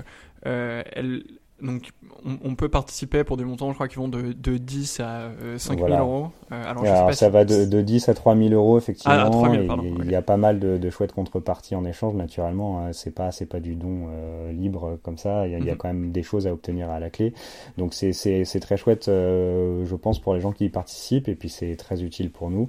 [0.45, 1.25] elle,
[1.63, 1.93] donc,
[2.25, 5.81] on, peut participer pour des montants, je crois, qui vont de, de 10 à 5
[5.81, 6.29] euh, 000 euros.
[6.51, 9.15] Euh, alors, ça va de, de, 10 à 3 000 euros, effectivement.
[9.17, 12.15] Ah, 3 000, pardon, il y a pas mal de, de chouettes contreparties en échange,
[12.15, 12.81] naturellement.
[12.81, 12.93] Hein.
[12.93, 15.47] C'est pas, c'est pas du don euh, libre comme ça.
[15.47, 15.79] Il y, a, il y, a, mhm.
[15.79, 17.33] quand même des choses à obtenir à la clé.
[17.79, 21.29] Donc, c'est, c'est, c'est très chouette, je pense, pour les gens qui y participent.
[21.29, 22.69] Et puis, c'est très utile pour nous.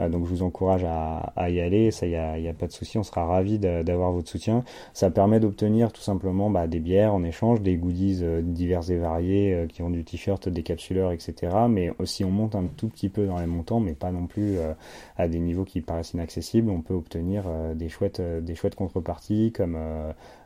[0.00, 2.72] Euh, donc je vous encourage à, y aller, ça y a, y a pas de
[2.72, 4.64] souci, on sera ravi d'avoir votre soutien.
[4.92, 8.96] Ça permet d'obtenir tout simplement bah, des bières en échange, des goodies euh, divers et
[8.96, 11.52] variés euh, qui ont du t-shirt, des capsuleurs, etc.
[11.68, 14.56] Mais aussi on monte un tout petit peu dans les montants, mais pas non plus
[15.16, 16.70] à des niveaux qui paraissent inaccessibles.
[16.70, 19.76] On peut obtenir des chouettes, des chouettes contreparties comme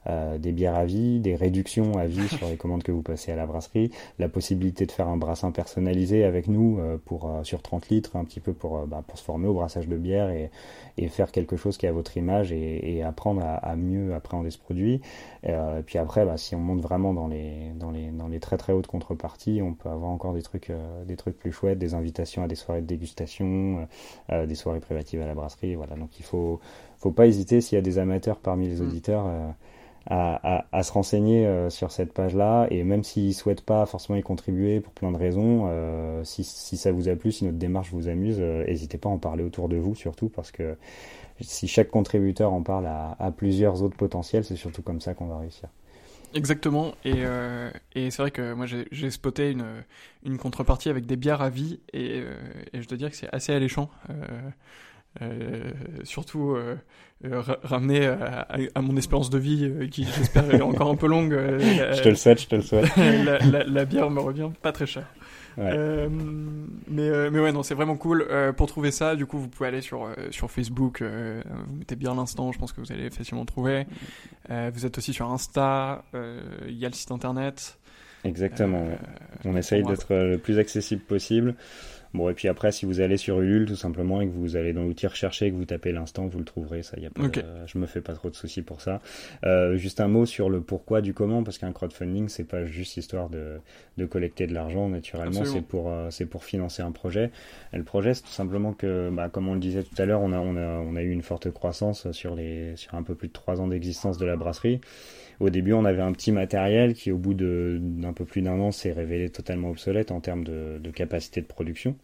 [0.08, 3.32] euh, des bières à vie, des réductions à vie sur les commandes que vous passez
[3.32, 7.42] à la brasserie, la possibilité de faire un brassin personnalisé avec nous euh, pour euh,
[7.42, 10.30] sur 30 litres, un petit peu pour, bah, pour se former au brassage de bière
[10.30, 10.50] et,
[10.96, 14.14] et faire quelque chose qui est à votre image et, et apprendre à, à, mieux
[14.14, 15.00] appréhender ce produit.
[15.42, 15.52] et
[15.84, 18.72] puis après, bah, si on monte vraiment dans les, dans, les, dans les très très
[18.72, 20.70] hautes contreparties, on peut avoir encore des trucs,
[21.06, 23.86] des trucs plus chouettes, des invitations à des soirées de dégustation,
[24.30, 25.74] des soirées privatives à la brasserie.
[25.74, 26.60] Voilà, donc il faut,
[26.98, 28.86] faut pas hésiter s'il y a des amateurs parmi les mmh.
[28.86, 29.26] auditeurs
[30.06, 34.18] à, à, à, se renseigner euh, sur cette page-là et même s'ils souhaitent pas forcément
[34.18, 37.58] y contribuer pour plein de raisons, euh, si, si, ça vous a plu, si notre
[37.58, 40.76] démarche vous amuse, euh, n'hésitez pas à en parler autour de vous surtout parce que
[41.40, 45.26] si chaque contributeur en parle à, à plusieurs autres potentiels, c'est surtout comme ça qu'on
[45.26, 45.68] va réussir.
[46.34, 49.64] Exactement, et, euh, et c'est vrai que moi j'ai spoté une,
[50.24, 52.24] une contrepartie avec des bières à vie, et,
[52.72, 53.88] et je dois dire que c'est assez alléchant.
[55.22, 55.70] Euh,
[56.04, 56.76] surtout euh,
[57.24, 61.32] euh, ramener à, mon espérance de vie qui j'espère est encore un peu longue.
[61.58, 62.90] je te le souhaite, je te le souhaite.
[63.66, 65.04] la, bière me revient pas très cher.
[65.56, 65.70] mais,
[66.88, 68.26] mais ouais, non, c'est vraiment cool.
[68.56, 72.52] pour trouver ça, du coup, vous pouvez aller sur, sur Facebook, vous mettez bien l'instant,
[72.52, 73.86] je pense que vous allez facilement trouver.
[74.50, 76.04] vous êtes aussi sur Insta,
[76.68, 77.78] il y a le site internet.
[78.24, 78.88] Exactement.
[79.44, 81.54] On essaye d'être le plus accessible possible.
[82.16, 84.72] Bon, et puis après, si vous allez sur Ulule, tout simplement, et que vous allez
[84.72, 86.82] dans l'outil rechercher, que vous tapez l'instant, vous le trouverez.
[86.82, 87.22] Ça, y a pas,
[87.66, 89.00] je me fais pas trop de soucis pour ça.
[89.44, 92.96] Euh, juste un mot sur le pourquoi du comment, parce qu'un crowdfunding, c'est pas juste
[92.96, 93.58] histoire de,
[93.98, 97.30] de collecter de l'argent, naturellement, c'est pour, euh, c'est pour financer un projet.
[97.74, 100.22] Et le projet, c'est tout simplement que, bah, comme on le disait tout à l'heure,
[100.22, 103.14] on a, on a, on a eu une forte croissance sur les, sur un peu
[103.14, 104.80] plus de trois ans d'existence de la brasserie.
[105.40, 108.72] Au début, on avait un petit matériel qui, au bout d'un peu plus d'un an,
[108.72, 111.96] s'est révélé totalement obsolète en termes de, capacité de production.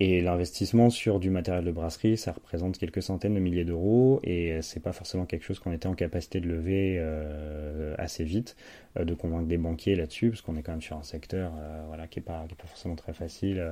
[0.00, 4.60] Et l'investissement sur du matériel de brasserie, ça représente quelques centaines de milliers d'euros et
[4.60, 8.56] c'est pas forcément quelque chose qu'on était en capacité de lever euh, assez vite,
[8.98, 11.84] euh, de convaincre des banquiers là-dessus, parce qu'on est quand même sur un secteur euh,
[11.86, 13.64] voilà, qui n'est pas, pas forcément très facile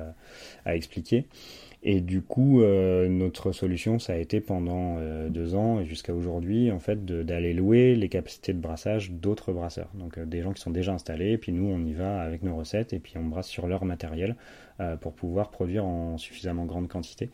[0.63, 1.25] à expliquer.
[1.83, 6.13] Et du coup, euh, notre solution, ça a été pendant euh, deux ans et jusqu'à
[6.13, 9.89] aujourd'hui, en fait, d'aller louer les capacités de brassage d'autres brasseurs.
[9.95, 12.43] Donc euh, des gens qui sont déjà installés, et puis nous, on y va avec
[12.43, 14.35] nos recettes et puis on brasse sur leur matériel
[14.99, 17.29] pour pouvoir produire en suffisamment grande quantité.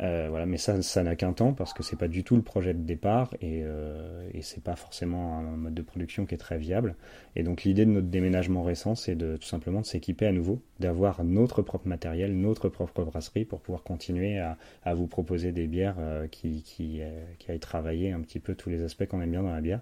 [0.00, 2.74] Euh, voilà, mais ça, n'a qu'un temps parce que c'est pas du tout le projet
[2.74, 6.58] de départ et, euh, et c'est pas forcément un mode de production qui est très
[6.58, 6.96] viable.
[7.36, 10.60] Et donc l'idée de notre déménagement récent, c'est de tout simplement de s'équiper à nouveau,
[10.80, 14.56] d'avoir notre propre matériel, notre propre brasserie pour pouvoir continuer à,
[14.94, 16.62] vous proposer des bières euh, qui,
[17.00, 19.60] euh, qui aillent travailler un petit peu tous les aspects qu'on aime bien dans la
[19.60, 19.80] bière.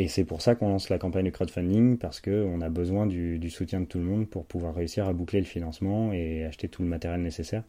[0.00, 3.50] Et c'est pour ça qu'on lance la campagne de crowdfunding, parce qu'on a besoin du,
[3.50, 6.82] soutien de tout le monde pour pouvoir réussir à boucler le financement et acheter tout
[6.82, 7.64] le matériel nécessaire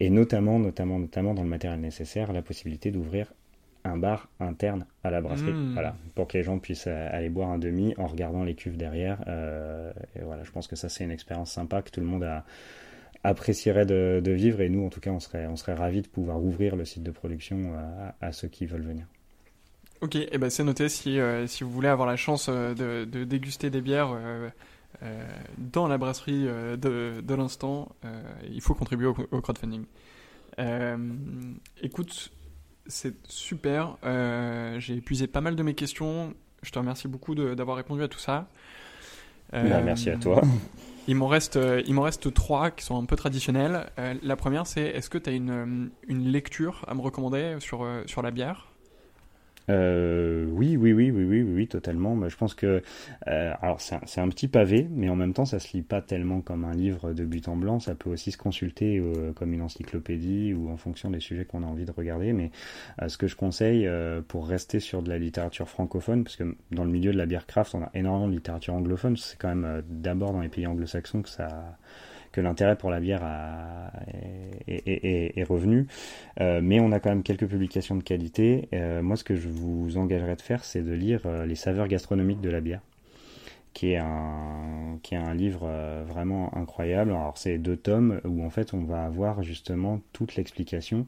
[0.00, 3.32] et notamment, notamment, notamment dans le matériel nécessaire, la possibilité d'ouvrir
[3.84, 5.72] un bar interne à la brasserie, mmh.
[5.72, 8.76] voilà, pour que les gens puissent euh, aller boire un demi en regardant les cuves
[8.76, 9.22] derrière.
[9.26, 12.24] Euh, et voilà, je pense que ça c'est une expérience sympa que tout le monde
[12.24, 12.44] a,
[13.24, 16.08] apprécierait de, de, vivre et nous en tout cas on serait on serait ravis de
[16.08, 19.06] pouvoir ouvrir le site de production à, à ceux qui veulent venir.
[20.00, 22.72] Ok, et eh ben c'est noté si euh, si vous voulez avoir la chance euh,
[22.74, 24.48] de, de déguster des bières euh,
[25.58, 29.84] dans la brasserie euh, de, de l'instant, euh, il faut contribuer au, crowdfunding.
[31.82, 32.32] écoute,
[32.86, 33.96] c'est super.
[34.78, 36.34] J'ai épuisé pas mal de mes questions.
[36.62, 38.48] Je te remercie beaucoup d'avoir répondu à tout ça.
[39.52, 40.42] Bah, merci à toi.
[41.08, 43.90] Il m'en reste, il m'en reste trois qui sont un peu traditionnelles.
[44.22, 48.22] la première, c'est est-ce que tu as une, une, lecture à me recommander sur, sur
[48.22, 48.69] la bière?
[49.70, 52.16] Euh, oui, oui, oui, oui, oui, oui, totalement.
[52.16, 52.82] Mais je pense que,
[53.28, 56.40] euh, alors c'est un, petit pavé, mais en même temps, ça se lit pas tellement
[56.40, 57.80] comme un livre de but en blanc.
[57.80, 61.62] Ça peut aussi se consulter euh, comme une encyclopédie ou en fonction des sujets qu'on
[61.62, 62.32] a envie de regarder.
[62.32, 62.50] Mais
[63.06, 63.88] ce que je conseille
[64.28, 67.46] pour rester sur de la littérature francophone, parce que dans le milieu de la bière
[67.46, 69.16] craft, on a énormément de littérature anglophone.
[69.16, 71.78] C'est quand même d'abord dans les pays anglo-saxons que ça
[72.32, 73.90] que l'intérêt pour la bière a,
[74.68, 75.86] est, revenu.
[76.40, 78.68] Euh, mais on a quand même quelques publications de qualité.
[78.72, 81.88] Euh, moi, ce que je vous engagerais de faire, c'est de lire euh, les saveurs
[81.88, 82.80] gastronomiques de la bière
[83.72, 85.70] qui est un, qui est un livre
[86.04, 87.12] vraiment incroyable.
[87.12, 91.06] Alors c'est deux tomes où en fait on va avoir justement toute l'explication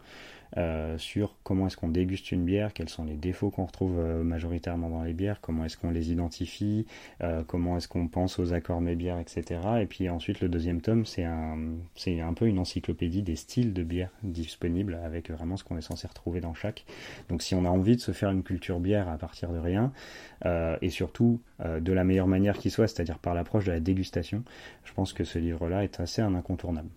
[0.59, 4.22] euh, sur comment est-ce qu'on déguste une bière, quels sont les défauts qu'on retrouve euh,
[4.22, 6.86] majoritairement dans les bières, comment est-ce qu'on les identifie,
[7.22, 9.61] euh, comment est-ce qu'on pense aux accords mes bières, etc.
[9.80, 11.59] Et puis ensuite le deuxième tome, c'est un,
[11.94, 15.82] c'est un peu une encyclopédie des styles de bière disponibles avec vraiment ce qu'on est
[15.82, 16.84] censé retrouver dans chaque.
[17.30, 19.92] Donc si on a envie de se faire une culture bière à partir de rien,
[20.80, 24.42] et surtout de la meilleure manière qui soit, c'est-à-dire par l'approche de la dégustation,
[24.84, 26.88] je pense que ce livre-là est assez un incontournable.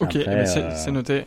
[0.00, 1.24] Ok, eh ben, c'est noté.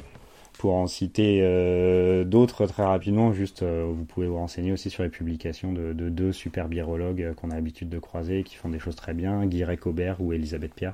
[0.61, 5.01] Pour en citer euh, d'autres très rapidement, juste euh, vous pouvez vous renseigner aussi sur
[5.01, 8.77] les publications de, deux super birologues euh, qu'on a l'habitude de croiser qui font des
[8.77, 10.93] choses très bien, Guy Recobert ou Elisabeth Pierre.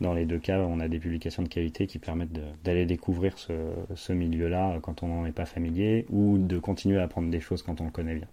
[0.00, 4.12] Dans les deux cas, on a des publications de qualité qui permettent d'aller découvrir ce
[4.12, 7.80] milieu-là quand on n'en est pas familier ou de continuer à apprendre des choses quand
[7.80, 8.26] on le connaît bien.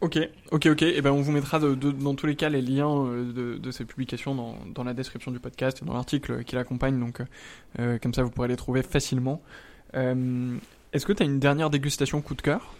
[0.00, 0.18] Ok,
[0.50, 0.82] ok, ok.
[0.82, 3.58] Et eh ben on vous mettra de, dans tous les cas les liens euh, de,
[3.58, 6.98] de ces publications dans, dans, la description du podcast et dans l'article qui l'accompagne.
[6.98, 7.20] Donc
[7.78, 9.42] euh, comme ça vous pourrez les trouver facilement.
[9.94, 10.56] Euh,
[10.94, 12.72] Est-ce que tu as une dernière dégustation coup de cœur?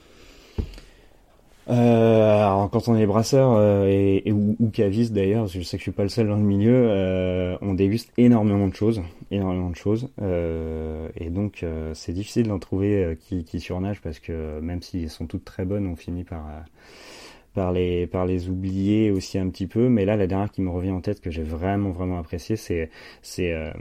[1.68, 5.76] Euh, alors quand on est brasseur euh, et, et, ou, ou caviste d'ailleurs, je sais
[5.76, 9.02] que je suis pas le seul dans le milieu, euh, on déguste énormément de choses,
[9.30, 14.82] énormément de choses, et donc c'est difficile d'en trouver qui, qui surnagent parce que même
[14.82, 16.46] s'ils sont toutes très bonnes, on finit par
[17.54, 20.70] par les par les oublier aussi un petit peu mais là la dernière qui me
[20.70, 22.90] revient en tête que j'ai vraiment vraiment apprécié c'est
[23.22, 23.72] c'est euh,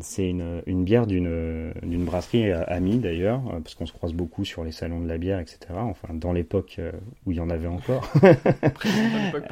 [0.00, 4.12] c'est une, une bière d'une d'une brasserie euh, amie d'ailleurs euh, parce qu'on se croise
[4.12, 6.80] beaucoup sur les salons de la bière etc enfin dans l'époque
[7.24, 8.10] où il y en avait encore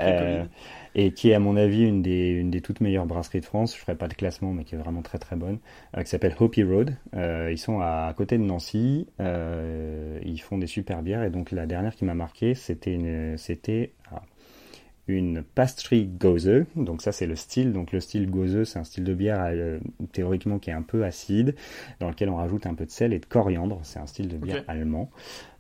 [0.95, 3.75] et qui est à mon avis une des, une des toutes meilleures brasseries de France.
[3.75, 5.59] Je ferai pas de classement, mais qui est vraiment très très bonne,
[5.97, 6.97] euh, qui s'appelle Hopi Road.
[7.15, 9.09] Euh, ils sont à, côté de Nancy.
[9.21, 13.37] Euh, ils font des super bières et donc la dernière qui m'a marqué, c'était une,
[13.39, 14.23] c'était ah,
[15.09, 16.65] une pastry gose.
[16.77, 17.73] Donc ça c'est le style.
[17.73, 19.53] Donc le style gose, c'est un style de bière
[20.13, 21.57] théoriquement qui est un peu acide,
[21.99, 23.81] dans lequel on rajoute un peu de sel et de coriandre.
[23.83, 25.11] C'est un style de bière allemand.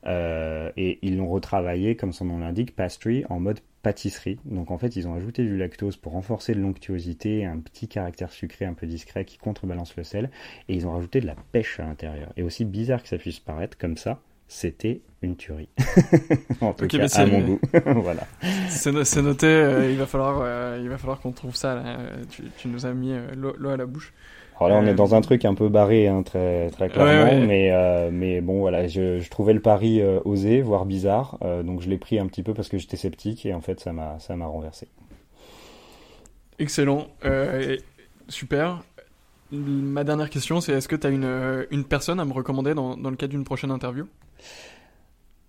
[0.06, 4.40] Et ils l'ont retravaillé, comme son nom l'indique, pastry, en mode pâtisserie.
[4.44, 8.64] Donc en fait, ils ont ajouté du lactose pour renforcer l'onctuosité, un petit caractère sucré
[8.64, 10.30] un peu discret qui contrebalance le sel.
[10.68, 12.32] Et ils ont rajouté de la pêche à l'intérieur.
[12.36, 15.68] Et aussi bizarre que ça puisse paraître comme ça, c'était une tuerie.
[16.60, 17.60] en tout cas, à mon goût.
[17.86, 18.26] voilà.
[18.68, 19.46] C'est noté.
[19.46, 21.82] Euh, il va falloir, euh, il va falloir qu'on trouve ça.
[22.30, 24.12] Tu, tu, nous as mis l'eau à la bouche.
[24.56, 27.46] Alors là, on est euh, dans un truc un peu barré, hein, très, très clairement,
[27.46, 31.82] mais euh, mais bon, voilà, je, je trouvais le pari euh, osé, voire bizarre, donc
[31.82, 34.18] je l'ai pris un petit peu parce que j'étais sceptique et en fait, ça m'a
[34.20, 34.88] ça m'a renversé.
[36.58, 37.08] Excellent,
[38.28, 38.82] super.
[39.50, 42.96] Ma dernière question, c'est est-ce que tu as une, une personne à me recommander dans,
[42.96, 44.06] dans le cadre d'une prochaine interview?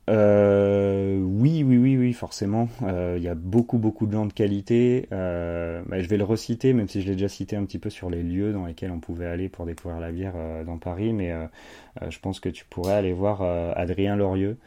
[0.07, 2.69] Euh, oui, oui, oui, oui, forcément.
[2.83, 5.07] Euh, il y a beaucoup, beaucoup de gens de qualité.
[5.11, 7.89] Euh, bah, je vais le reciter, même si je l'ai déjà cité un petit peu
[7.89, 11.11] sur les lieux dans lesquels on pouvait aller pour découvrir la bière euh, dans Paris.
[11.13, 11.47] Mais euh,
[12.09, 14.57] je pense que tu pourrais aller voir Adrien Lorieux,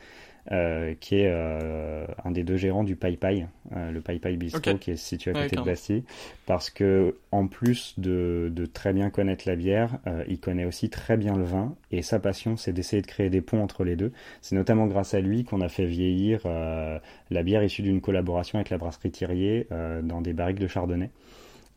[0.53, 3.47] euh, qui est euh, un des deux gérants du Pai Pai,
[3.77, 6.05] euh, le Pai Pai Bistro qui est situé à côté de Bastille,
[6.47, 11.17] parce que en plus de, de très bien connaître la bière, il connaît aussi très
[11.17, 14.13] bien le vin et sa passion c'est d'essayer de créer des ponts entre les deux.
[14.41, 18.71] C'est notamment grâce à lui qu'on a fait vieillir la bière issue d'une collaboration avec
[18.71, 19.67] la brasserie Thirier
[20.03, 21.11] dans des barriques de chardonnay.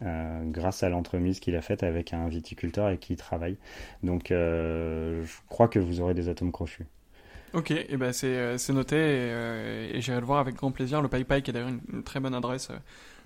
[0.03, 3.57] Euh, grâce à l'entremise qu'il a faite avec un viticulteur avec qui il travaille.
[4.01, 6.88] Donc euh, je crois que vous aurez des atomes crochus.
[7.54, 10.72] Ok, et ben c'est, euh, c'est noté et, euh, et, j'irai le voir avec grand
[10.72, 11.02] plaisir.
[11.02, 12.78] Le Pai Pai qui est d'ailleurs une, très bonne adresse euh,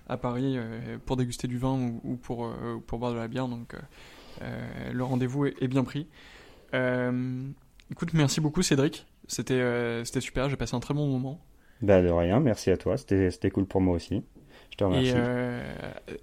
[0.07, 0.57] à Paris
[1.05, 2.47] pour déguster du vin ou, ou pour,
[2.99, 3.73] boire de la bière, donc
[4.39, 6.05] le rendez-vous est, est, bien pris.
[7.91, 11.41] écoute, merci beaucoup Cédric, c'était, c'était super, j'ai passé un très bon moment.
[11.81, 14.23] Bah de rien, merci à toi, c'était, c'était cool pour moi aussi.
[14.81, 15.63] Et, euh,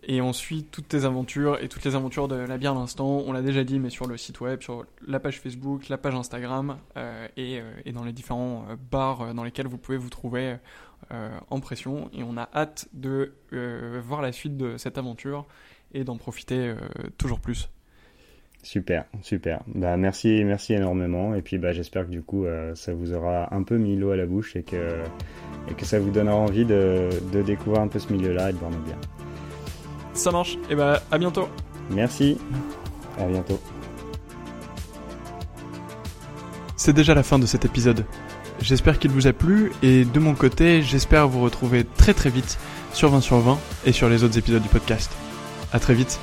[0.02, 3.22] et, on suit toutes tes aventures et toutes les aventures de la bière l'instant.
[3.26, 6.14] On l'a déjà dit, mais sur le site web, sur la page Facebook, la page
[6.14, 10.56] Instagram euh, et, euh, et, dans les différents bars dans lesquels vous pouvez vous trouver
[11.50, 12.10] en pression.
[12.12, 13.34] Et on a hâte de
[14.04, 15.46] voir la suite de cette aventure
[15.92, 16.74] et d'en profiter
[17.18, 17.68] toujours plus.
[18.62, 19.60] Super, super.
[19.66, 21.34] Bah merci, merci énormément.
[21.34, 24.12] Et puis bah j'espère que du coup euh, ça vous aura un peu mis l'eau
[24.12, 25.02] à la bouche et que
[25.68, 28.58] et que ça vous donnera envie de, de découvrir un peu ce milieu-là et de
[28.58, 28.98] voir nos biens.
[30.14, 30.58] Ça marche.
[30.70, 31.48] Et bah à bientôt.
[31.90, 32.38] Merci.
[33.18, 33.60] À bientôt.
[36.76, 38.04] C'est déjà la fin de cet épisode.
[38.60, 42.58] J'espère qu'il vous a plu et de mon côté, j'espère vous retrouver très très vite
[42.92, 45.10] sur 20 sur 20 et sur les autres épisodes du podcast.
[45.72, 46.20] À très vite.